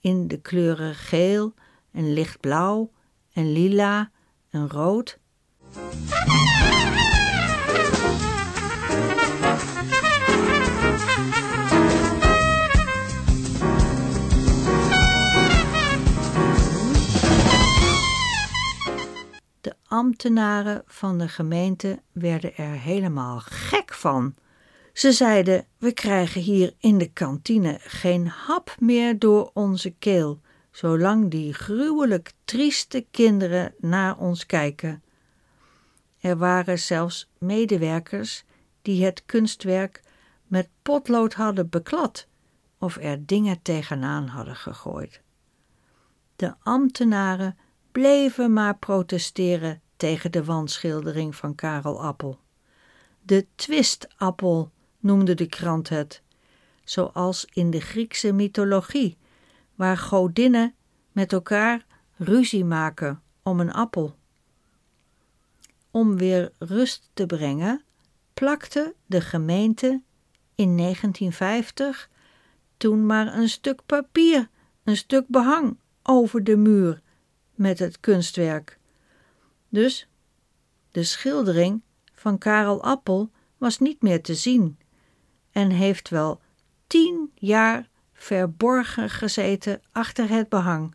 in 0.00 0.28
de 0.28 0.40
kleuren 0.40 0.94
geel 0.94 1.54
en 1.90 2.12
lichtblauw 2.12 2.90
en 3.32 3.52
lila 3.52 4.10
en 4.50 4.70
rood. 4.70 5.18
Ambtenaren 19.94 20.82
van 20.86 21.18
de 21.18 21.28
gemeente 21.28 22.02
werden 22.12 22.56
er 22.56 22.70
helemaal 22.70 23.40
gek 23.40 23.94
van. 23.94 24.34
Ze 24.92 25.12
zeiden: 25.12 25.66
We 25.78 25.92
krijgen 25.92 26.40
hier 26.40 26.74
in 26.78 26.98
de 26.98 27.12
kantine 27.12 27.78
geen 27.80 28.26
hap 28.26 28.76
meer 28.78 29.18
door 29.18 29.50
onze 29.52 29.90
keel, 29.90 30.40
zolang 30.70 31.30
die 31.30 31.52
gruwelijk 31.52 32.32
trieste 32.44 33.06
kinderen 33.10 33.74
naar 33.78 34.18
ons 34.18 34.46
kijken. 34.46 35.02
Er 36.20 36.36
waren 36.36 36.78
zelfs 36.78 37.30
medewerkers 37.38 38.44
die 38.82 39.04
het 39.04 39.22
kunstwerk 39.26 40.02
met 40.46 40.68
potlood 40.82 41.34
hadden 41.34 41.68
beklad 41.68 42.26
of 42.78 42.96
er 42.96 43.26
dingen 43.26 43.62
tegenaan 43.62 44.26
hadden 44.26 44.56
gegooid. 44.56 45.20
De 46.36 46.54
ambtenaren 46.62 47.58
bleven 47.92 48.52
maar 48.52 48.78
protesteren 48.78 49.82
tegen 49.96 50.32
de 50.32 50.44
wandschildering 50.44 51.36
van 51.36 51.54
Karel 51.54 52.02
Appel. 52.02 52.38
De 53.22 53.46
twistappel 53.54 54.70
noemde 54.98 55.34
de 55.34 55.46
krant 55.46 55.88
het, 55.88 56.22
zoals 56.84 57.46
in 57.52 57.70
de 57.70 57.80
Griekse 57.80 58.32
mythologie, 58.32 59.16
waar 59.74 59.98
godinnen 59.98 60.74
met 61.12 61.32
elkaar 61.32 61.86
ruzie 62.16 62.64
maken 62.64 63.22
om 63.42 63.60
een 63.60 63.72
appel. 63.72 64.16
Om 65.90 66.16
weer 66.16 66.52
rust 66.58 67.10
te 67.14 67.26
brengen, 67.26 67.84
plakte 68.34 68.94
de 69.06 69.20
gemeente 69.20 70.02
in 70.54 70.76
1950 70.76 72.10
toen 72.76 73.06
maar 73.06 73.34
een 73.34 73.48
stuk 73.48 73.80
papier, 73.86 74.48
een 74.84 74.96
stuk 74.96 75.24
behang 75.28 75.78
over 76.02 76.44
de 76.44 76.56
muur 76.56 77.02
met 77.54 77.78
het 77.78 78.00
kunstwerk. 78.00 78.78
Dus 79.74 80.08
de 80.90 81.02
schildering 81.02 81.82
van 82.12 82.38
Karel 82.38 82.82
Appel 82.82 83.30
was 83.58 83.78
niet 83.78 84.02
meer 84.02 84.22
te 84.22 84.34
zien 84.34 84.78
en 85.50 85.70
heeft 85.70 86.08
wel 86.08 86.40
tien 86.86 87.30
jaar 87.34 87.88
verborgen 88.12 89.10
gezeten 89.10 89.80
achter 89.92 90.28
het 90.28 90.48
behang. 90.48 90.94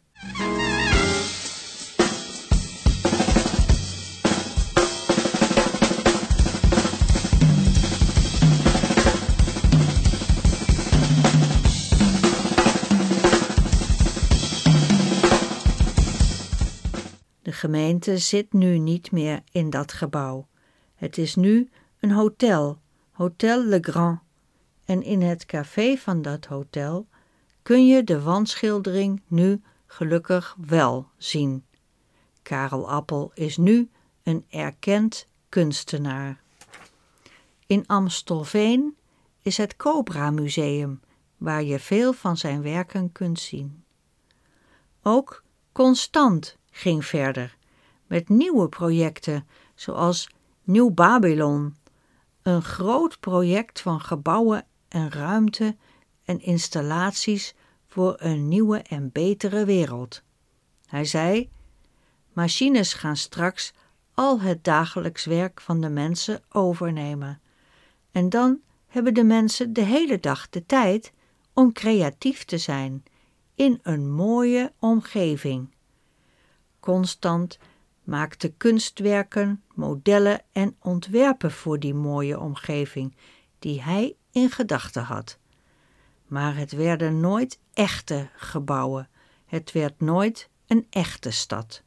Gemeente 17.69 18.17
zit 18.17 18.53
nu 18.53 18.77
niet 18.77 19.12
meer 19.12 19.43
in 19.51 19.69
dat 19.69 19.93
gebouw. 19.93 20.47
Het 20.95 21.17
is 21.17 21.36
nu 21.36 21.69
een 21.99 22.12
hotel, 22.12 22.79
Hotel 23.12 23.63
Le 23.63 23.77
Grand. 23.82 24.19
En 24.86 25.03
in 25.03 25.21
het 25.21 25.45
café 25.45 25.97
van 25.97 26.21
dat 26.21 26.45
hotel 26.45 27.08
kun 27.62 27.88
je 27.88 28.03
de 28.03 28.21
wandschildering 28.21 29.21
nu 29.27 29.62
gelukkig 29.86 30.55
wel 30.65 31.08
zien. 31.17 31.65
Karel 32.41 32.89
Appel 32.89 33.32
is 33.34 33.58
nu 33.58 33.89
een 34.23 34.45
erkend 34.49 35.27
kunstenaar. 35.49 36.41
In 37.65 37.88
Amstelveen 37.88 38.95
is 39.41 39.58
het 39.58 39.75
Cobra 39.75 40.32
Museum, 40.32 40.99
waar 41.38 41.63
je 41.63 41.79
veel 41.79 42.13
van 42.13 42.38
zijn 42.38 42.62
werken 42.62 43.12
kunt 43.12 43.39
zien. 43.39 43.84
Ook 45.03 45.43
Constant 45.71 46.58
ging 46.71 47.05
verder 47.05 47.58
met 48.09 48.29
nieuwe 48.29 48.69
projecten 48.69 49.47
zoals 49.75 50.29
Nieuw 50.63 50.91
Babylon, 50.91 51.75
een 52.41 52.61
groot 52.61 53.19
project 53.19 53.81
van 53.81 54.01
gebouwen 54.01 54.65
en 54.87 55.11
ruimte 55.11 55.75
en 56.23 56.41
installaties 56.41 57.55
voor 57.87 58.15
een 58.17 58.47
nieuwe 58.47 58.77
en 58.77 59.11
betere 59.11 59.65
wereld. 59.65 60.23
Hij 60.85 61.05
zei: 61.05 61.49
Machines 62.33 62.93
gaan 62.93 63.17
straks 63.17 63.73
al 64.13 64.39
het 64.39 64.63
dagelijks 64.63 65.25
werk 65.25 65.61
van 65.61 65.81
de 65.81 65.89
mensen 65.89 66.43
overnemen. 66.49 67.41
En 68.11 68.29
dan 68.29 68.59
hebben 68.87 69.13
de 69.13 69.23
mensen 69.23 69.73
de 69.73 69.81
hele 69.83 70.19
dag 70.19 70.49
de 70.49 70.65
tijd 70.65 71.13
om 71.53 71.73
creatief 71.73 72.45
te 72.45 72.57
zijn 72.57 73.03
in 73.55 73.79
een 73.83 74.11
mooie 74.11 74.73
omgeving. 74.79 75.73
Constant 76.79 77.57
maakte 78.09 78.53
kunstwerken, 78.57 79.63
modellen 79.73 80.41
en 80.51 80.75
ontwerpen 80.81 81.51
voor 81.51 81.79
die 81.79 81.93
mooie 81.93 82.39
omgeving 82.39 83.15
die 83.59 83.81
hij 83.81 84.15
in 84.31 84.49
gedachten 84.49 85.03
had. 85.03 85.37
Maar 86.27 86.55
het 86.55 86.71
werden 86.71 87.19
nooit 87.19 87.59
echte 87.73 88.29
gebouwen. 88.35 89.09
Het 89.45 89.71
werd 89.71 89.99
nooit 89.99 90.49
een 90.67 90.87
echte 90.89 91.31
stad. 91.31 91.81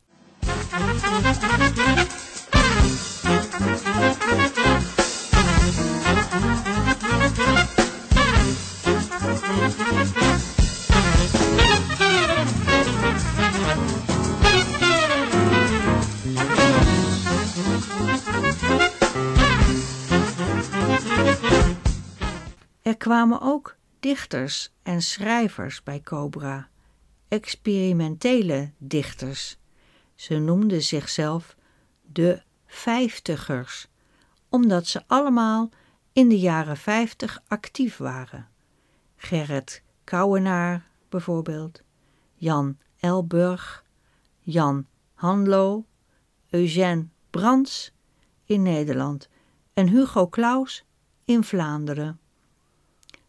Er 22.92 22.98
kwamen 22.98 23.40
ook 23.40 23.76
dichters 24.00 24.72
en 24.82 25.02
schrijvers 25.02 25.82
bij 25.82 26.00
Cobra, 26.00 26.68
experimentele 27.28 28.72
dichters. 28.78 29.58
Ze 30.14 30.38
noemden 30.38 30.82
zichzelf 30.82 31.56
de 32.02 32.42
vijftigers, 32.66 33.88
omdat 34.48 34.86
ze 34.86 35.02
allemaal 35.06 35.70
in 36.12 36.28
de 36.28 36.38
jaren 36.38 36.76
vijftig 36.76 37.42
actief 37.46 37.96
waren. 37.96 38.48
Gerrit 39.16 39.82
Kouwenaar 40.04 40.86
bijvoorbeeld, 41.08 41.82
Jan 42.34 42.78
Elburg, 42.96 43.84
Jan 44.40 44.86
Hanlo, 45.14 45.86
Eugène 46.50 47.08
Brands 47.30 47.92
in 48.44 48.62
Nederland 48.62 49.28
en 49.74 49.88
Hugo 49.88 50.28
Claus 50.28 50.84
in 51.24 51.44
Vlaanderen. 51.44 52.20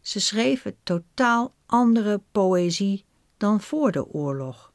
Ze 0.04 0.20
schreven 0.20 0.76
totaal 0.84 1.54
andere 1.66 2.22
poëzie 2.32 3.06
dan 3.38 3.62
voor 3.62 3.92
de 3.92 4.08
oorlog. 4.08 4.72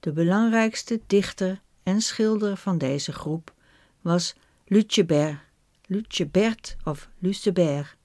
De 0.00 0.12
belangrijkste 0.12 1.00
dichter 1.06 1.60
en 1.82 2.00
schilder 2.00 2.56
van 2.56 2.78
deze 2.78 3.12
groep 3.12 3.54
was 4.00 4.34
Lucebert, 4.66 5.38
Lucebert 5.86 6.76
of 6.84 7.08
Lucebert, 7.18 7.96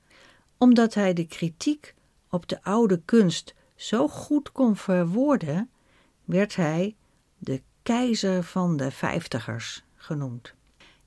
omdat 0.58 0.94
hij 0.94 1.14
de 1.14 1.26
kritiek 1.26 1.94
op 2.30 2.48
de 2.48 2.64
oude 2.64 3.02
kunst 3.06 3.54
zo 3.76 4.08
goed 4.08 4.52
kon 4.52 4.76
verwoorden, 4.76 5.70
werd 6.24 6.56
hij 6.56 6.96
de 7.38 7.62
keizer 7.84 8.44
van 8.44 8.78
de 8.78 8.92
vijftigers 8.92 9.84
genoemd. 9.96 10.54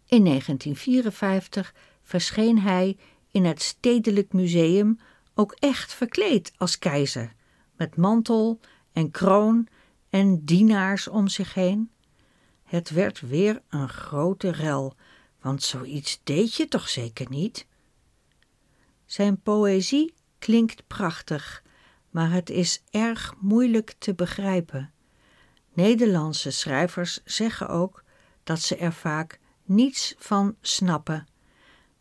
In 0.07 0.25
1954 0.25 1.75
verscheen 2.03 2.59
hij 2.59 2.97
in 3.31 3.45
het 3.45 3.63
Stedelijk 3.63 4.33
Museum 4.33 4.99
ook 5.39 5.53
echt 5.59 5.95
verkleed 5.95 6.53
als 6.57 6.79
keizer, 6.79 7.35
met 7.77 7.97
mantel 7.97 8.61
en 8.93 9.11
kroon 9.11 9.69
en 10.11 10.45
dienaars 10.45 11.09
om 11.09 11.29
zich 11.29 11.55
heen. 11.55 11.91
Het 12.65 12.91
werd 12.91 13.21
weer 13.21 13.63
een 13.69 13.89
grote 13.89 14.51
rel, 14.51 14.97
want 15.41 15.63
zoiets 15.63 16.21
deed 16.25 16.55
je 16.55 16.69
toch 16.69 16.89
zeker 16.89 17.27
niet? 17.31 17.67
Zijn 19.07 19.41
poëzie 19.41 20.15
klinkt 20.39 20.87
prachtig, 20.87 21.63
maar 22.11 22.31
het 22.31 22.51
is 22.51 22.83
erg 22.91 23.35
moeilijk 23.41 23.95
te 23.99 24.15
begrijpen. 24.15 24.93
Nederlandse 25.73 26.51
schrijvers 26.51 27.21
zeggen 27.25 27.69
ook 27.69 28.05
dat 28.45 28.61
ze 28.61 28.77
er 28.77 28.93
vaak 28.93 29.41
niets 29.65 30.15
van 30.19 30.57
snappen. 30.61 31.27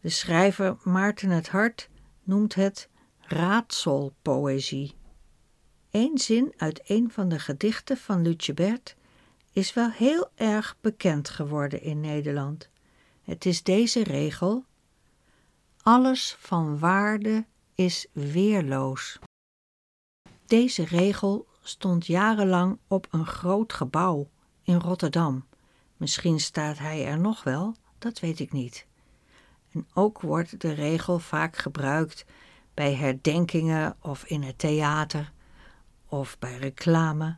De 0.01 0.09
schrijver 0.09 0.77
Maarten 0.83 1.29
het 1.29 1.49
Hart 1.49 1.89
noemt 2.23 2.55
het 2.55 2.89
raadselpoëzie. 3.27 4.95
Eén 5.91 6.17
zin 6.17 6.53
uit 6.57 6.81
een 6.89 7.11
van 7.11 7.29
de 7.29 7.39
gedichten 7.39 7.97
van 7.97 8.21
Lucebert 8.21 8.95
is 9.51 9.73
wel 9.73 9.89
heel 9.89 10.29
erg 10.35 10.77
bekend 10.81 11.29
geworden 11.29 11.81
in 11.81 11.99
Nederland. 11.99 12.69
Het 13.23 13.45
is 13.45 13.63
deze 13.63 14.03
regel: 14.03 14.65
Alles 15.81 16.35
van 16.39 16.79
waarde 16.79 17.45
is 17.75 18.07
weerloos. 18.11 19.19
Deze 20.45 20.85
regel 20.85 21.47
stond 21.61 22.05
jarenlang 22.05 22.79
op 22.87 23.07
een 23.11 23.25
groot 23.25 23.73
gebouw 23.73 24.29
in 24.63 24.79
Rotterdam. 24.79 25.45
Misschien 25.97 26.39
staat 26.39 26.77
hij 26.77 27.05
er 27.05 27.19
nog 27.19 27.43
wel, 27.43 27.75
dat 27.97 28.19
weet 28.19 28.39
ik 28.39 28.51
niet. 28.51 28.85
En 29.71 29.87
ook 29.93 30.21
wordt 30.21 30.61
de 30.61 30.71
regel 30.71 31.19
vaak 31.19 31.57
gebruikt 31.57 32.25
bij 32.77 32.93
herdenkingen 32.93 33.97
of 34.01 34.25
in 34.25 34.43
het 34.43 34.59
theater 34.59 35.31
of 36.05 36.39
bij 36.39 36.57
reclame. 36.57 37.37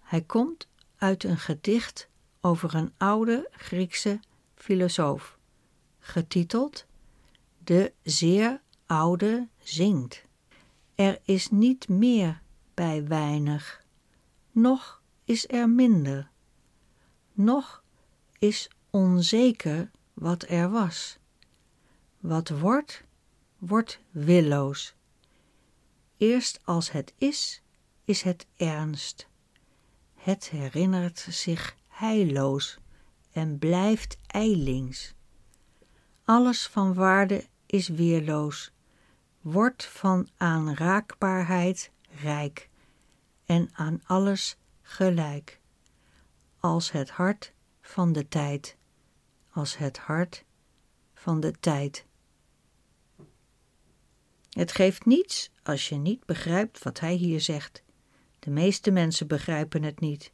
Hij 0.00 0.22
komt 0.22 0.68
uit 0.96 1.24
een 1.24 1.38
gedicht 1.38 2.08
over 2.40 2.74
een 2.74 2.92
oude 2.96 3.48
Griekse 3.50 4.20
filosoof, 4.54 5.38
getiteld 5.98 6.86
De 7.58 7.92
zeer 8.02 8.60
oude 8.86 9.48
zingt. 9.58 10.24
Er 10.94 11.18
is 11.24 11.50
niet 11.50 11.88
meer 11.88 12.40
bij 12.74 13.06
weinig, 13.06 13.84
noch 14.50 15.02
is 15.24 15.48
er 15.48 15.68
minder, 15.68 16.30
noch 17.32 17.82
is 18.38 18.70
onzeker 18.90 19.90
wat 20.14 20.48
er 20.48 20.70
was. 20.70 21.18
Wat 22.18 22.48
wordt, 22.48 23.04
wordt 23.58 24.00
willoos. 24.10 24.94
Eerst 26.16 26.60
als 26.64 26.90
het 26.90 27.12
is, 27.18 27.62
is 28.04 28.22
het 28.22 28.46
ernst. 28.56 29.28
Het 30.14 30.48
herinnert 30.48 31.18
zich 31.18 31.76
heilloos 31.88 32.78
en 33.32 33.58
blijft 33.58 34.18
eilings. 34.26 35.14
Alles 36.24 36.66
van 36.66 36.94
waarde 36.94 37.46
is 37.66 37.88
weerloos, 37.88 38.72
wordt 39.40 39.84
van 39.84 40.28
aanraakbaarheid 40.36 41.90
rijk 42.22 42.68
en 43.44 43.70
aan 43.72 44.00
alles 44.04 44.56
gelijk, 44.82 45.60
als 46.58 46.90
het 46.90 47.10
hart 47.10 47.52
van 47.80 48.12
de 48.12 48.28
tijd, 48.28 48.76
als 49.50 49.76
het 49.76 49.98
hart 49.98 50.44
van 51.14 51.40
de 51.40 51.52
tijd. 51.60 52.06
Het 54.56 54.72
geeft 54.72 55.04
niets 55.04 55.50
als 55.62 55.88
je 55.88 55.94
niet 55.94 56.24
begrijpt 56.24 56.82
wat 56.82 57.00
hij 57.00 57.14
hier 57.14 57.40
zegt. 57.40 57.82
De 58.38 58.50
meeste 58.50 58.90
mensen 58.90 59.26
begrijpen 59.26 59.82
het 59.82 60.00
niet. 60.00 60.32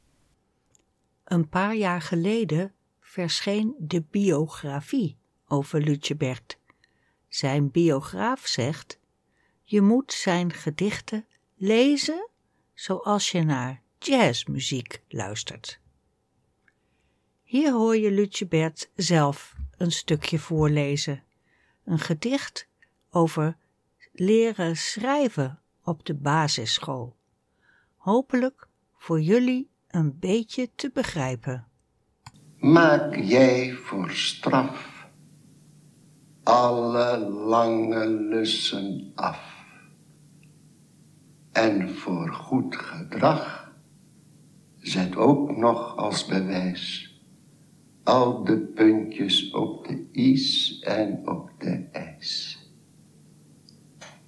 Een 1.24 1.48
paar 1.48 1.74
jaar 1.74 2.00
geleden 2.00 2.74
verscheen 3.00 3.74
de 3.78 4.02
biografie 4.10 5.16
over 5.46 5.80
Lucebert. 5.80 6.58
Zijn 7.28 7.70
biograaf 7.70 8.46
zegt: 8.46 8.98
Je 9.64 9.80
moet 9.80 10.12
zijn 10.12 10.52
gedichten 10.52 11.26
lezen 11.54 12.28
zoals 12.74 13.30
je 13.30 13.42
naar 13.42 13.82
jazzmuziek 13.98 15.02
luistert. 15.08 15.80
Hier 17.42 17.72
hoor 17.72 17.96
je 17.96 18.10
Lucebert 18.10 18.90
zelf 18.94 19.54
een 19.76 19.92
stukje 19.92 20.38
voorlezen. 20.38 21.22
Een 21.84 21.98
gedicht 21.98 22.68
over 23.10 23.60
leren 24.12 24.76
schrijven 24.76 25.58
op 25.84 26.06
de 26.06 26.14
basisschool. 26.14 27.16
Hopelijk 27.96 28.68
voor 28.96 29.20
jullie 29.20 29.70
een 29.88 30.18
beetje 30.18 30.70
te 30.74 30.90
begrijpen. 30.94 31.66
Maak 32.58 33.16
jij 33.16 33.72
voor 33.72 34.10
straf 34.10 34.92
alle 36.42 37.18
lange 37.28 38.06
lussen 38.06 39.12
af. 39.14 39.64
En 41.52 41.90
voor 41.90 42.32
goed 42.32 42.76
gedrag 42.76 43.72
zet 44.78 45.16
ook 45.16 45.56
nog 45.56 45.96
als 45.96 46.26
bewijs 46.26 47.12
al 48.02 48.44
de 48.44 48.58
puntjes 48.58 49.50
op 49.50 49.86
de 49.86 50.08
is 50.12 50.78
en 50.80 51.28
op 51.28 51.50
de 51.58 51.88
ijs. 51.92 52.61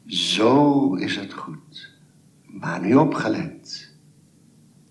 Zo 0.06 0.94
is 0.94 1.16
het 1.16 1.32
goed. 1.32 1.92
Maar 2.42 2.80
nu 2.80 2.94
opgelet. 2.94 3.94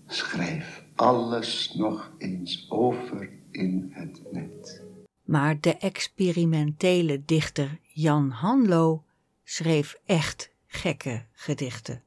Schrijf 0.06 0.84
alles 0.94 1.74
nog 1.74 2.12
eens 2.18 2.66
over 2.68 3.30
in 3.50 3.88
het 3.90 4.22
net. 4.32 4.82
Maar 5.24 5.60
de 5.60 5.76
experimentele 5.76 7.22
dichter 7.24 7.78
Jan 7.82 8.30
Hanlo 8.30 9.04
schreef 9.44 9.96
echt 10.04 10.50
gekke 10.66 11.24
gedichten. 11.32 12.02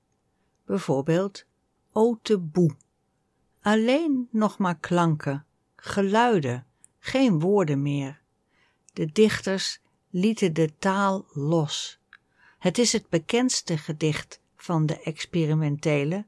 Bijvoorbeeld 0.65 1.45
Ote 1.91 2.37
Boe. 2.37 2.75
Alleen 3.61 4.27
nog 4.31 4.57
maar 4.57 4.77
klanken, 4.79 5.45
geluiden, 5.75 6.65
geen 6.99 7.39
woorden 7.39 7.81
meer. 7.81 8.21
De 8.93 9.05
dichters 9.11 9.79
lieten 10.09 10.53
de 10.53 10.77
taal 10.79 11.25
los. 11.33 11.99
Het 12.67 12.77
is 12.77 12.93
het 12.93 13.09
bekendste 13.09 13.77
gedicht 13.77 14.41
van 14.55 14.85
de 14.85 14.99
experimentele, 15.01 16.25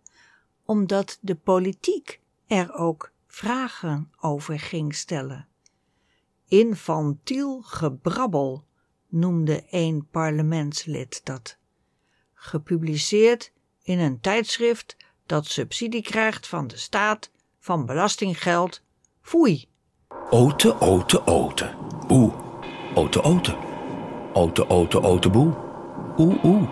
omdat 0.66 1.18
de 1.22 1.36
politiek 1.36 2.20
er 2.48 2.74
ook 2.74 3.12
vragen 3.28 4.12
over 4.20 4.60
ging 4.60 4.96
stellen. 4.96 5.48
Infantiel 6.48 7.62
gebrabbel 7.62 8.66
noemde 9.08 9.64
een 9.70 10.08
parlementslid 10.12 11.22
dat. 11.24 11.58
Gepubliceerd 12.34 13.52
in 13.84 14.00
een 14.00 14.20
tijdschrift 14.20 14.98
dat 15.26 15.46
subsidie 15.46 16.04
krijgt 16.04 16.48
van 16.48 16.68
de 16.68 16.78
staat 16.78 17.32
van 17.60 17.86
belastinggeld. 17.86 18.82
Foei. 19.22 19.68
Ote, 20.30 20.80
ote, 20.80 21.26
ote. 21.26 21.76
Boe. 22.08 22.34
Ote, 22.96 23.22
ote. 23.22 23.58
Ote, 24.34 24.70
ote, 24.70 25.02
ote, 25.02 25.30
boe. 25.30 25.69
Oeh, 26.20 26.44
oeh. 26.44 26.68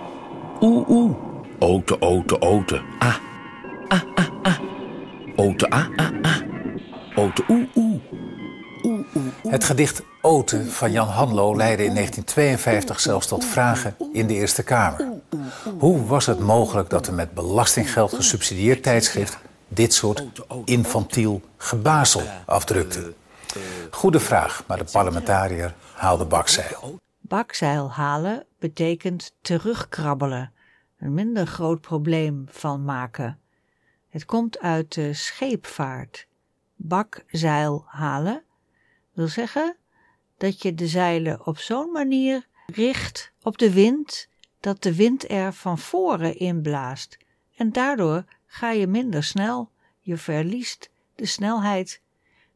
Oeh, 0.62 0.90
oeh. 0.90 1.16
Ote, 1.60 2.02
ote, 2.02 2.42
ote. 2.42 2.82
Ah. 3.00 3.20
Ah, 3.88 4.02
ah, 4.16 4.28
ah. 4.44 4.60
Ote, 5.36 5.70
ah, 5.70 5.88
ah, 5.96 6.12
ah. 6.22 6.42
Ote, 7.16 7.44
oeh, 7.50 7.68
oeh. 7.76 8.00
Oeh, 8.84 9.06
oeh, 9.16 9.26
oeh. 9.44 9.52
Het 9.52 9.64
gedicht 9.64 10.02
Ote 10.22 10.66
van 10.72 10.92
Jan 10.92 11.08
Hanlo 11.08 11.56
leidde 11.56 11.84
in 11.84 11.94
1952 11.94 13.00
zelfs 13.00 13.28
tot 13.28 13.46
vragen 13.46 13.96
in 14.14 14.28
de 14.28 14.34
Eerste 14.34 14.64
Kamer. 14.64 15.08
Hoe 15.80 16.06
was 16.06 16.26
het 16.26 16.40
mogelijk 16.40 16.90
dat 16.90 17.08
er 17.08 17.14
met 17.14 17.34
belastinggeld 17.34 18.14
gesubsidieerd 18.14 18.84
tijdschrift 18.84 19.38
dit 19.68 19.94
soort 19.94 20.24
infantiel 20.66 21.42
gebazel 21.58 22.24
afdrukte? 22.46 23.14
Goede 23.92 24.20
vraag, 24.20 24.64
maar 24.68 24.78
de 24.78 24.86
parlementariër 24.92 25.74
haalde 25.94 26.26
bakzeil. 26.26 27.00
Bakzeil 27.28 27.92
halen 27.92 28.46
betekent 28.60 29.36
terugkrabbelen, 29.42 30.54
een 31.00 31.14
minder 31.14 31.48
groot 31.48 31.82
probleem 31.82 32.46
van 32.50 32.84
maken. 32.84 33.40
Het 34.10 34.26
komt 34.26 34.60
uit 34.60 34.94
de 34.94 35.14
scheepvaart. 35.14 36.28
Bakzeil 36.76 37.84
halen 37.88 38.44
wil 39.14 39.28
zeggen 39.28 39.76
dat 40.38 40.62
je 40.62 40.74
de 40.74 40.88
zeilen 40.88 41.46
op 41.46 41.58
zo'n 41.58 41.92
manier 41.92 42.48
richt 42.66 43.32
op 43.42 43.58
de 43.58 43.74
wind 43.74 44.28
dat 44.60 44.84
de 44.84 44.96
wind 44.96 45.30
er 45.30 45.54
van 45.54 45.78
voren 45.78 46.38
inblaast 46.38 47.18
en 47.56 47.72
daardoor 47.72 48.24
ga 48.46 48.72
je 48.72 48.88
minder 48.88 49.24
snel, 49.24 49.72
je 50.00 50.18
verliest 50.18 50.90
de 51.16 51.26
snelheid, 51.26 52.02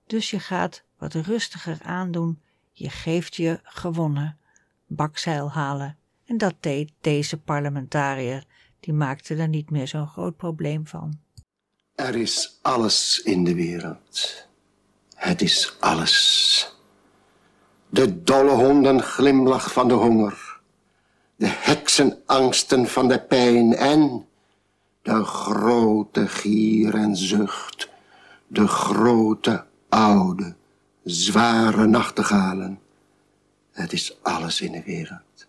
dus 0.08 0.30
je 0.30 0.40
gaat 0.40 0.84
wat 0.98 1.14
rustiger 1.14 1.78
aandoen, 1.84 2.42
je 2.72 2.90
geeft 2.90 3.36
je 3.36 3.60
gewonnen, 3.64 4.38
bakzeil 4.96 5.52
halen. 5.52 5.98
En 6.26 6.38
dat 6.38 6.54
deed 6.60 6.92
deze 7.02 7.38
parlementariër, 7.38 8.44
die 8.80 8.94
maakte 8.94 9.36
er 9.36 9.48
niet 9.48 9.70
meer 9.70 9.88
zo'n 9.88 10.08
groot 10.08 10.38
probleem 10.38 10.88
van. 10.88 11.20
Er 11.96 12.16
is 12.16 12.60
alles 12.62 13.22
in 13.24 13.44
de 13.44 13.56
wereld. 13.56 14.48
Het 15.16 15.42
is 15.42 15.76
alles. 15.80 16.76
De 17.90 18.24
dolle 18.24 18.52
honden 18.52 19.02
glimlach 19.02 19.74
van 19.74 19.88
de 19.88 19.94
honger 19.94 20.52
de 21.42 21.48
heksenangsten 21.50 22.88
van 22.88 23.08
de 23.08 23.20
pijn 23.20 23.76
en 23.76 24.26
de 25.02 25.24
grote 25.24 26.28
gier 26.28 26.96
en 26.96 27.16
zucht, 27.16 27.90
de 28.48 28.68
grote 28.68 29.66
oude, 29.90 30.56
zware 31.04 31.88
nachtegalen. 31.88 32.80
Het 33.82 33.94
is 33.94 34.18
alles 34.22 34.62
in 34.62 34.72
de 34.72 34.84
wereld. 34.84 35.48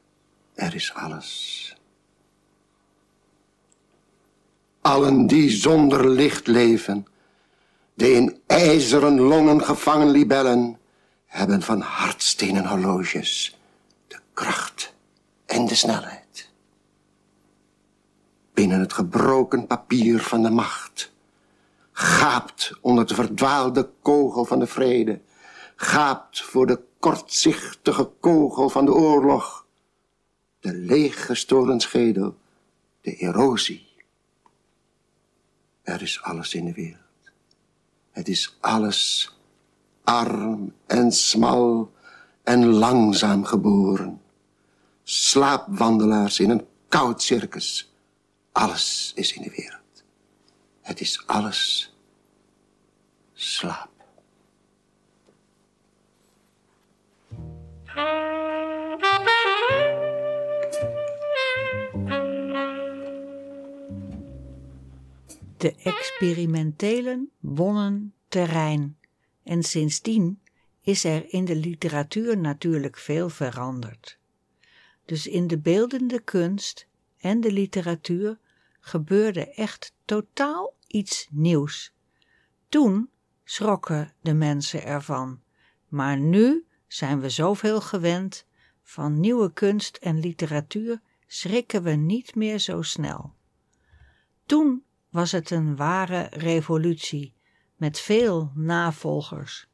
Er 0.54 0.74
is 0.74 0.94
alles. 0.94 1.76
Allen 4.80 5.26
die 5.26 5.50
zonder 5.50 6.08
licht 6.08 6.46
leven, 6.46 7.06
de 7.94 8.12
in 8.12 8.40
ijzeren 8.46 9.20
longen 9.20 9.64
gevangen 9.64 10.10
libellen, 10.10 10.78
hebben 11.26 11.62
van 11.62 11.80
hardstenen 11.80 12.66
horloges 12.66 13.58
de 14.06 14.18
kracht 14.32 14.94
en 15.46 15.66
de 15.66 15.74
snelheid. 15.74 16.50
Binnen 18.54 18.80
het 18.80 18.92
gebroken 18.92 19.66
papier 19.66 20.20
van 20.20 20.42
de 20.42 20.50
macht, 20.50 21.12
gaapt 21.92 22.72
onder 22.80 23.06
de 23.06 23.14
verdwaalde 23.14 23.90
kogel 24.02 24.44
van 24.44 24.58
de 24.58 24.66
vrede, 24.66 25.20
gaapt 25.76 26.42
voor 26.42 26.66
de 26.66 26.80
kortzichtige 27.02 28.10
kogel 28.20 28.68
van 28.68 28.84
de 28.84 28.92
oorlog, 28.92 29.66
de 30.60 30.74
leeggestolen 30.74 31.80
schedel, 31.80 32.36
de 33.00 33.16
erosie. 33.16 33.86
Er 35.82 36.02
is 36.02 36.22
alles 36.22 36.54
in 36.54 36.64
de 36.64 36.72
wereld. 36.72 37.32
Het 38.10 38.28
is 38.28 38.56
alles 38.60 39.30
arm 40.04 40.74
en 40.86 41.12
smal 41.12 41.92
en 42.42 42.66
langzaam 42.66 43.44
geboren. 43.44 44.22
Slaapwandelaars 45.02 46.40
in 46.40 46.50
een 46.50 46.66
koud 46.88 47.22
circus. 47.22 47.92
Alles 48.52 49.12
is 49.14 49.32
in 49.32 49.42
de 49.42 49.50
wereld. 49.50 50.04
Het 50.80 51.00
is 51.00 51.26
alles 51.26 51.92
slaap. 53.32 53.91
De 65.56 65.74
experimentelen 65.82 67.30
wonnen 67.40 68.14
terrein 68.28 68.98
en 69.42 69.62
sindsdien 69.62 70.40
is 70.80 71.04
er 71.04 71.32
in 71.32 71.44
de 71.44 71.56
literatuur 71.56 72.38
natuurlijk 72.38 72.96
veel 72.98 73.28
veranderd. 73.28 74.18
Dus 75.04 75.26
in 75.26 75.46
de 75.46 75.58
beeldende 75.58 76.20
kunst 76.20 76.86
en 77.18 77.40
de 77.40 77.52
literatuur 77.52 78.38
gebeurde 78.80 79.50
echt 79.50 79.94
totaal 80.04 80.74
iets 80.86 81.28
nieuws. 81.30 81.94
Toen 82.68 83.10
schrokken 83.44 84.12
de 84.20 84.34
mensen 84.34 84.84
ervan, 84.84 85.40
maar 85.88 86.18
nu 86.18 86.66
zijn 86.92 87.20
we 87.20 87.28
zoveel 87.28 87.80
gewend 87.80 88.46
van 88.82 89.20
nieuwe 89.20 89.52
kunst 89.52 89.96
en 89.96 90.18
literatuur 90.18 91.00
schrikken 91.26 91.82
we 91.82 91.90
niet 91.90 92.34
meer 92.34 92.58
zo 92.58 92.82
snel. 92.82 93.34
Toen 94.46 94.84
was 95.10 95.32
het 95.32 95.50
een 95.50 95.76
ware 95.76 96.28
revolutie 96.30 97.34
met 97.76 98.00
veel 98.00 98.52
navolgers. 98.54 99.66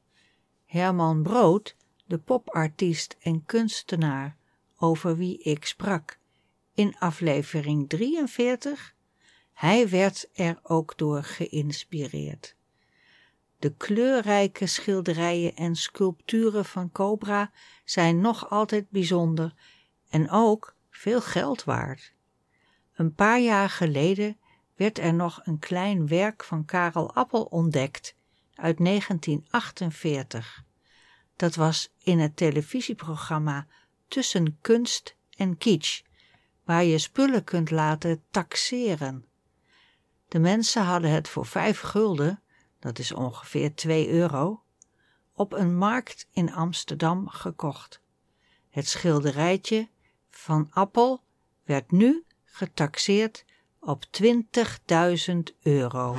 Herman 0.65 1.23
Brood, 1.23 1.77
de 2.07 2.19
popartiest 2.19 3.17
en 3.21 3.45
kunstenaar 3.45 4.37
over 4.77 5.17
wie 5.17 5.39
ik 5.39 5.65
sprak 5.65 6.19
in 6.75 6.99
aflevering 6.99 7.89
43, 7.89 8.95
hij 9.53 9.89
werd 9.89 10.29
er 10.33 10.59
ook 10.63 10.99
door 10.99 11.23
geïnspireerd. 11.23 12.57
De 13.59 13.75
kleurrijke 13.75 14.67
schilderijen 14.67 15.57
en 15.57 15.77
sculpturen 15.77 16.65
van 16.65 16.93
Cobra 16.93 17.51
zijn 17.85 18.21
nog 18.21 18.51
altijd 18.51 18.91
bijzonder 18.91 19.55
en 20.09 20.31
ook 20.31 20.77
veel 20.91 21.21
geld 21.21 21.65
waard. 21.65 22.15
Een 22.95 23.15
paar 23.15 23.41
jaar 23.41 23.71
geleden 23.71 24.39
werd 24.77 24.99
er 24.99 25.15
nog 25.15 25.41
een 25.45 25.59
klein 25.59 26.07
werk 26.07 26.45
van 26.45 26.65
Karel 26.65 27.15
Appel 27.15 27.43
ontdekt 27.43 28.15
uit 28.55 28.79
1948. 28.79 30.65
Dat 31.37 31.55
was 31.55 31.93
in 32.03 32.19
het 32.19 32.37
televisieprogramma 32.37 33.67
Tussen 34.09 34.59
Kunst 34.61 35.17
en 35.37 35.59
Kitsch, 35.59 36.03
waar 36.65 36.85
je 36.85 36.99
spullen 36.99 37.45
kunt 37.45 37.71
laten 37.71 38.23
taxeren. 38.31 39.25
De 40.29 40.39
mensen 40.39 40.83
hadden 40.83 41.11
het 41.11 41.29
voor 41.29 41.47
vijf 41.47 41.81
gulden, 41.81 42.43
dat 42.79 42.99
is 42.99 43.13
ongeveer 43.13 43.75
2 43.75 44.09
euro, 44.09 44.63
op 45.33 45.53
een 45.53 45.77
markt 45.77 46.27
in 46.33 46.53
Amsterdam 46.53 47.29
gekocht. 47.29 48.01
Het 48.71 48.89
schilderijtje 48.89 49.89
van 50.31 50.69
Appel 50.71 51.23
werd 51.65 51.91
nu 51.91 52.25
getaxeerd 52.45 53.45
op 53.81 54.05
20.000 54.05 55.39
euro. 55.63 56.17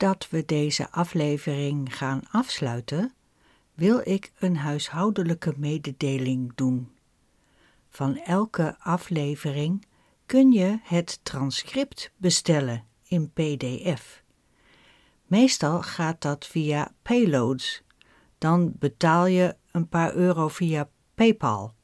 Voordat 0.00 0.30
we 0.30 0.44
deze 0.44 0.90
aflevering 0.90 1.96
gaan 1.96 2.22
afsluiten, 2.30 3.12
wil 3.74 4.00
ik 4.04 4.32
een 4.38 4.56
huishoudelijke 4.56 5.54
mededeling 5.56 6.52
doen. 6.54 6.90
Van 7.88 8.16
elke 8.16 8.76
aflevering 8.78 9.86
kun 10.26 10.52
je 10.52 10.78
het 10.82 11.20
transcript 11.22 12.12
bestellen 12.16 12.84
in 13.06 13.30
PDF. 13.32 14.22
Meestal 15.26 15.82
gaat 15.82 16.22
dat 16.22 16.46
via 16.46 16.94
Payloads. 17.02 17.82
Dan 18.38 18.72
betaal 18.78 19.26
je 19.26 19.56
een 19.72 19.88
paar 19.88 20.14
euro 20.14 20.48
via 20.48 20.88
PayPal. 21.14 21.74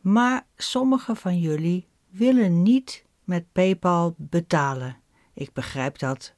Maar 0.00 0.46
sommige 0.56 1.14
van 1.14 1.38
jullie 1.38 1.88
willen 2.10 2.62
niet 2.62 3.04
met 3.24 3.52
PayPal 3.52 4.14
betalen. 4.18 4.96
Ik 5.34 5.52
begrijp 5.52 5.98
dat 5.98 6.34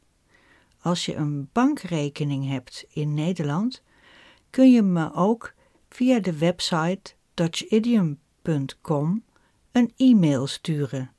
als 0.85 1.05
je 1.05 1.15
een 1.15 1.49
bankrekening 1.53 2.49
hebt 2.49 2.85
in 2.89 3.15
Nederland, 3.15 3.83
kun 4.51 4.73
je 4.73 4.83
me 4.83 5.15
ook 5.15 5.55
via 5.89 6.19
de 6.19 6.39
website 6.39 7.15
dutchidiom.com 7.35 9.25
een 9.73 9.93
e-mail 9.97 10.47
sturen. 10.47 11.13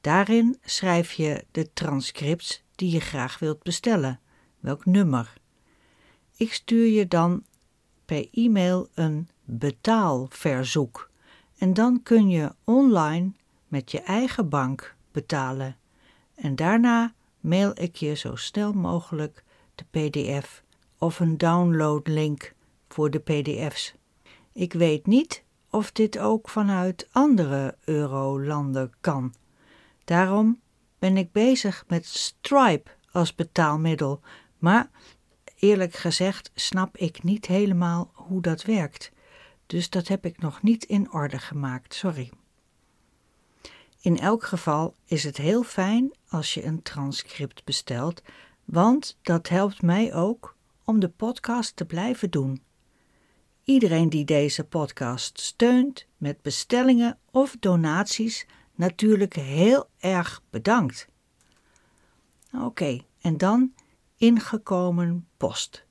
Daarin 0.00 0.58
schrijf 0.64 1.12
je 1.12 1.44
de 1.50 1.72
transcripts 1.72 2.64
die 2.74 2.90
je 2.90 3.00
graag 3.00 3.38
wilt 3.38 3.62
bestellen, 3.62 4.20
welk 4.60 4.84
nummer. 4.84 5.32
Ik 6.36 6.52
stuur 6.52 6.86
je 6.86 7.08
dan 7.08 7.44
per 8.04 8.28
e-mail 8.32 8.88
een 8.94 9.28
betaalverzoek 9.44 11.10
en 11.58 11.74
dan 11.74 12.02
kun 12.02 12.28
je 12.28 12.54
online 12.64 13.32
met 13.68 13.90
je 13.90 14.00
eigen 14.00 14.48
bank 14.48 14.96
betalen. 15.12 15.76
En 16.34 16.56
daarna 16.56 17.14
mail 17.44 17.70
ik 17.74 17.96
je 17.96 18.14
zo 18.14 18.36
snel 18.36 18.72
mogelijk 18.72 19.44
de 19.74 19.84
PDF 19.90 20.62
of 20.98 21.20
een 21.20 21.38
downloadlink 21.38 22.54
voor 22.88 23.10
de 23.10 23.18
PDF's. 23.18 23.94
Ik 24.52 24.72
weet 24.72 25.06
niet 25.06 25.44
of 25.70 25.92
dit 25.92 26.18
ook 26.18 26.48
vanuit 26.48 27.08
andere 27.12 27.76
eurolanden 27.84 28.92
kan. 29.00 29.34
Daarom 30.04 30.60
ben 30.98 31.16
ik 31.16 31.32
bezig 31.32 31.84
met 31.86 32.06
Stripe 32.06 32.90
als 33.10 33.34
betaalmiddel, 33.34 34.20
maar 34.58 34.90
eerlijk 35.56 35.94
gezegd 35.94 36.50
snap 36.54 36.96
ik 36.96 37.22
niet 37.22 37.46
helemaal 37.46 38.10
hoe 38.14 38.42
dat 38.42 38.62
werkt. 38.62 39.12
Dus 39.66 39.90
dat 39.90 40.08
heb 40.08 40.24
ik 40.24 40.38
nog 40.38 40.62
niet 40.62 40.84
in 40.84 41.12
orde 41.12 41.38
gemaakt, 41.38 41.94
sorry. 41.94 42.30
In 44.04 44.18
elk 44.18 44.44
geval 44.44 44.94
is 45.04 45.24
het 45.24 45.36
heel 45.36 45.62
fijn 45.62 46.12
als 46.28 46.54
je 46.54 46.64
een 46.64 46.82
transcript 46.82 47.64
bestelt, 47.64 48.22
want 48.64 49.18
dat 49.22 49.48
helpt 49.48 49.82
mij 49.82 50.14
ook 50.14 50.56
om 50.84 51.00
de 51.00 51.08
podcast 51.08 51.76
te 51.76 51.84
blijven 51.84 52.30
doen. 52.30 52.62
iedereen 53.64 54.08
die 54.08 54.24
deze 54.24 54.64
podcast 54.64 55.40
steunt 55.40 56.06
met 56.16 56.42
bestellingen 56.42 57.18
of 57.30 57.56
donaties 57.60 58.46
natuurlijk 58.74 59.34
heel 59.34 59.88
erg 59.98 60.42
bedankt. 60.50 61.08
Oké, 62.52 63.00
en 63.20 63.38
dan 63.38 63.74
ingekomen 64.16 65.28
post. 65.36 65.84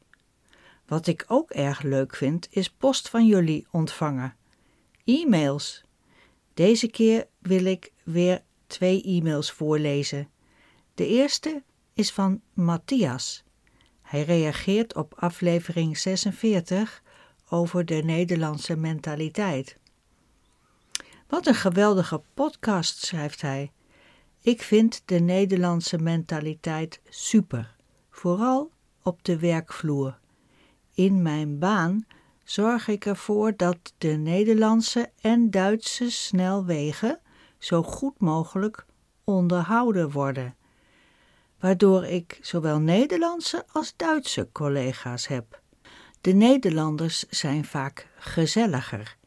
Wat 0.85 1.07
ik 1.07 1.25
ook 1.27 1.49
erg 1.49 1.81
leuk 1.81 2.15
vind, 2.15 2.47
is 2.49 2.69
post 2.69 3.09
van 3.09 3.25
jullie 3.25 3.67
ontvangen. 3.71 4.35
E-mails. 5.05 5.82
Deze 6.53 6.87
keer 6.87 7.27
wil 7.39 7.65
ik 7.65 7.91
weer 8.03 8.43
twee 8.67 9.03
e-mails 9.03 9.51
voorlezen. 9.51 10.29
De 10.93 11.07
eerste 11.07 11.63
is 11.93 12.11
van 12.11 12.41
Matthias. 12.53 13.43
Hij 14.01 14.23
reageert 14.23 14.95
op 14.95 15.13
aflevering 15.15 15.97
46 15.97 17.03
over 17.49 17.85
de 17.85 17.95
Nederlandse 17.95 18.75
mentaliteit. 18.75 19.77
Wat 21.27 21.47
een 21.47 21.55
geweldige 21.55 22.21
podcast, 22.33 23.05
schrijft 23.05 23.41
hij. 23.41 23.71
Ik 24.41 24.61
vind 24.61 25.01
de 25.05 25.19
Nederlandse 25.19 25.97
mentaliteit 25.97 27.01
super, 27.09 27.75
vooral 28.09 28.71
op 29.03 29.23
de 29.23 29.39
werkvloer. 29.39 30.19
In 30.93 31.21
mijn 31.21 31.59
baan 31.59 32.05
zorg 32.43 32.87
ik 32.87 33.05
ervoor 33.05 33.53
dat 33.55 33.93
de 33.97 34.07
Nederlandse 34.07 35.11
en 35.21 35.51
Duitse 35.51 36.11
snelwegen 36.11 37.19
zo 37.57 37.83
goed 37.83 38.19
mogelijk 38.19 38.85
onderhouden 39.23 40.11
worden, 40.11 40.55
waardoor 41.59 42.05
ik 42.05 42.39
zowel 42.41 42.79
Nederlandse 42.79 43.65
als 43.71 43.93
Duitse 43.95 44.49
collega's 44.51 45.27
heb. 45.27 45.61
De 46.21 46.31
Nederlanders 46.31 47.19
zijn 47.29 47.65
vaak 47.65 48.07
gezelliger 48.17 49.17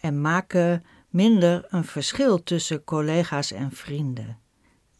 en 0.00 0.20
maken 0.20 0.84
minder 1.08 1.64
een 1.68 1.84
verschil 1.84 2.42
tussen 2.42 2.84
collega's 2.84 3.52
en 3.52 3.72
vrienden. 3.72 4.38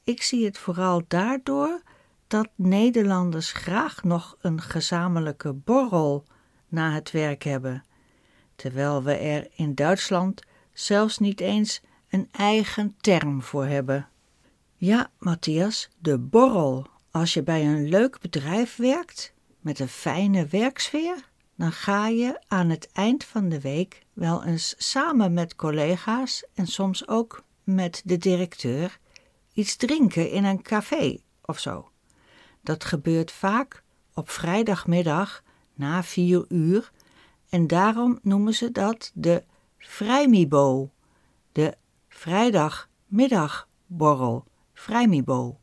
Ik 0.04 0.22
zie 0.22 0.44
het 0.44 0.58
vooral 0.58 1.02
daardoor 1.08 1.82
dat 2.26 2.48
Nederlanders 2.56 3.52
graag 3.52 4.02
nog 4.02 4.36
een 4.40 4.60
gezamenlijke 4.60 5.52
borrel 5.52 6.24
na 6.72 6.92
het 6.92 7.10
werk 7.10 7.42
hebben, 7.42 7.84
terwijl 8.56 9.02
we 9.02 9.12
er 9.12 9.48
in 9.54 9.74
Duitsland 9.74 10.42
zelfs 10.72 11.18
niet 11.18 11.40
eens 11.40 11.80
een 12.10 12.28
eigen 12.30 12.94
term 13.00 13.42
voor 13.42 13.66
hebben. 13.66 14.08
Ja, 14.76 15.10
Matthias, 15.18 15.88
de 15.98 16.18
borrel. 16.18 16.86
Als 17.10 17.34
je 17.34 17.42
bij 17.42 17.66
een 17.66 17.88
leuk 17.88 18.20
bedrijf 18.20 18.76
werkt, 18.76 19.32
met 19.60 19.78
een 19.78 19.88
fijne 19.88 20.46
werksfeer, 20.46 21.30
dan 21.56 21.72
ga 21.72 22.08
je 22.08 22.40
aan 22.48 22.70
het 22.70 22.88
eind 22.92 23.24
van 23.24 23.48
de 23.48 23.60
week 23.60 24.02
wel 24.12 24.44
eens 24.44 24.74
samen 24.78 25.32
met 25.32 25.56
collega's 25.56 26.46
en 26.54 26.66
soms 26.66 27.08
ook 27.08 27.44
met 27.64 28.02
de 28.04 28.18
directeur 28.18 28.98
iets 29.52 29.76
drinken 29.76 30.30
in 30.30 30.44
een 30.44 30.62
café 30.62 31.18
of 31.42 31.58
zo. 31.58 31.90
Dat 32.60 32.84
gebeurt 32.84 33.32
vaak 33.32 33.82
op 34.14 34.30
vrijdagmiddag 34.30 35.42
na 35.82 36.02
vier 36.02 36.44
uur 36.48 36.92
en 37.48 37.66
daarom 37.66 38.18
noemen 38.22 38.54
ze 38.54 38.72
dat 38.72 39.10
de 39.14 39.44
vrijmibo, 39.78 40.90
de 41.52 41.76
vrijdagmiddagborrel, 42.08 44.44
vrijmibo. 44.74 45.60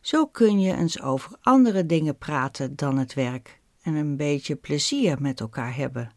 Zo 0.00 0.26
kun 0.26 0.60
je 0.60 0.76
eens 0.76 1.00
over 1.00 1.36
andere 1.40 1.86
dingen 1.86 2.18
praten 2.18 2.76
dan 2.76 2.98
het 2.98 3.14
werk 3.14 3.60
en 3.82 3.94
een 3.94 4.16
beetje 4.16 4.56
plezier 4.56 5.20
met 5.20 5.40
elkaar 5.40 5.76
hebben. 5.76 6.10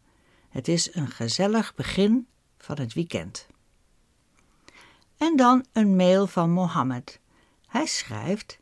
Het 0.48 0.68
is 0.68 0.94
een 0.94 1.08
gezellig 1.08 1.74
begin 1.74 2.26
van 2.58 2.78
het 2.78 2.92
weekend. 2.92 3.46
En 5.16 5.36
dan 5.36 5.64
een 5.72 5.96
mail 5.96 6.26
van 6.26 6.50
Mohammed. 6.50 7.20
Hij 7.66 7.86
schrijft: 7.86 8.58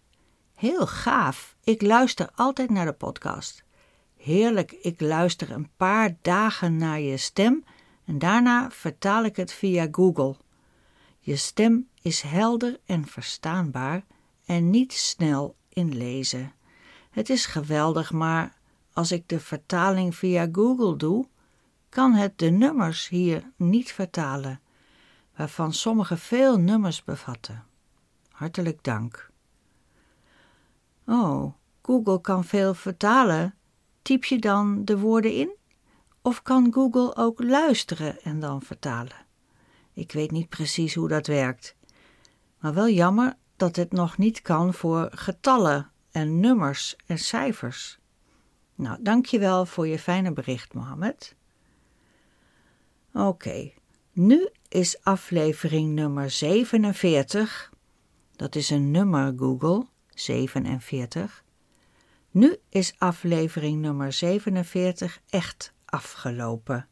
Heel 0.55 0.87
gaaf, 0.87 1.57
ik 1.65 1.83
luister 1.83 2.31
altijd 2.35 2.71
naar 2.71 2.87
de 2.87 2.93
podcast. 2.93 3.67
Heerlijk, 4.19 4.73
ik 4.73 5.01
luister 5.01 5.51
een 5.51 5.71
paar 5.77 6.17
dagen 6.23 6.77
naar 6.77 7.01
je 7.01 7.17
stem 7.17 7.65
en 8.05 8.19
daarna 8.19 8.71
vertaal 8.71 9.25
ik 9.25 9.37
het 9.37 9.53
via 9.53 9.89
Google. 9.91 10.37
Je 11.19 11.37
stem 11.37 11.89
is 12.03 12.21
helder 12.23 12.81
en 12.87 13.07
verstaanbaar 13.07 14.05
en 14.45 14.71
niet 14.71 14.93
snel 14.93 15.57
in 15.69 15.97
lezen. 15.97 16.53
Het 17.11 17.31
is 17.31 17.47
geweldig, 17.47 18.13
maar 18.13 18.57
als 18.93 19.13
ik 19.13 19.29
de 19.29 19.41
vertaling 19.41 20.17
via 20.17 20.49
Google 20.53 20.97
doe, 20.97 21.27
kan 21.89 22.13
het 22.15 22.39
de 22.39 22.51
nummers 22.51 23.09
hier 23.09 23.53
niet 23.57 23.93
vertalen, 23.93 24.61
waarvan 25.37 25.73
sommige 25.73 26.17
veel 26.17 26.59
nummers 26.59 27.05
bevatten. 27.05 27.65
Hartelijk 28.31 28.83
dank. 28.83 29.31
Oh, 31.07 31.53
Google 31.83 32.21
kan 32.21 32.45
veel 32.45 32.75
vertalen. 32.75 33.58
Typ 34.09 34.25
je 34.25 34.39
dan 34.39 34.85
de 34.85 34.99
woorden 34.99 35.33
in? 35.33 35.57
Of 36.23 36.43
kan 36.43 36.73
Google 36.73 37.17
ook 37.17 37.43
luisteren 37.43 38.21
en 38.23 38.41
dan 38.41 38.63
vertalen? 38.63 39.27
Ik 39.93 40.13
weet 40.13 40.31
niet 40.31 40.49
precies 40.49 40.95
hoe 40.95 41.09
dat 41.09 41.27
werkt. 41.27 41.77
Maar 42.59 42.75
wel 42.75 42.89
jammer 42.89 43.37
dat 43.57 43.77
het 43.77 43.93
nog 43.93 44.19
niet 44.19 44.43
kan 44.43 44.75
voor 44.75 45.11
getallen 45.15 45.91
en 46.11 46.41
nummers 46.41 46.97
en 47.07 47.19
cijfers. 47.19 47.99
Nou, 48.75 49.03
dankjewel 49.03 49.67
voor 49.67 49.87
je 49.87 49.99
fijne 49.99 50.33
bericht, 50.33 50.75
Mohammed. 50.75 51.35
Oké, 53.13 53.73
nu 54.13 54.49
is 54.69 55.03
aflevering 55.03 55.95
nummer 55.95 56.31
47. 56.31 57.73
Dat 58.37 58.55
is 58.55 58.71
een 58.71 58.91
nummer 58.91 59.35
Google, 59.37 59.87
47. 60.09 61.45
Nu 62.39 62.57
is 62.69 62.95
aflevering 62.99 63.81
nummer 63.81 64.13
47 64.13 65.21
echt 65.29 65.73
afgelopen. 65.85 66.89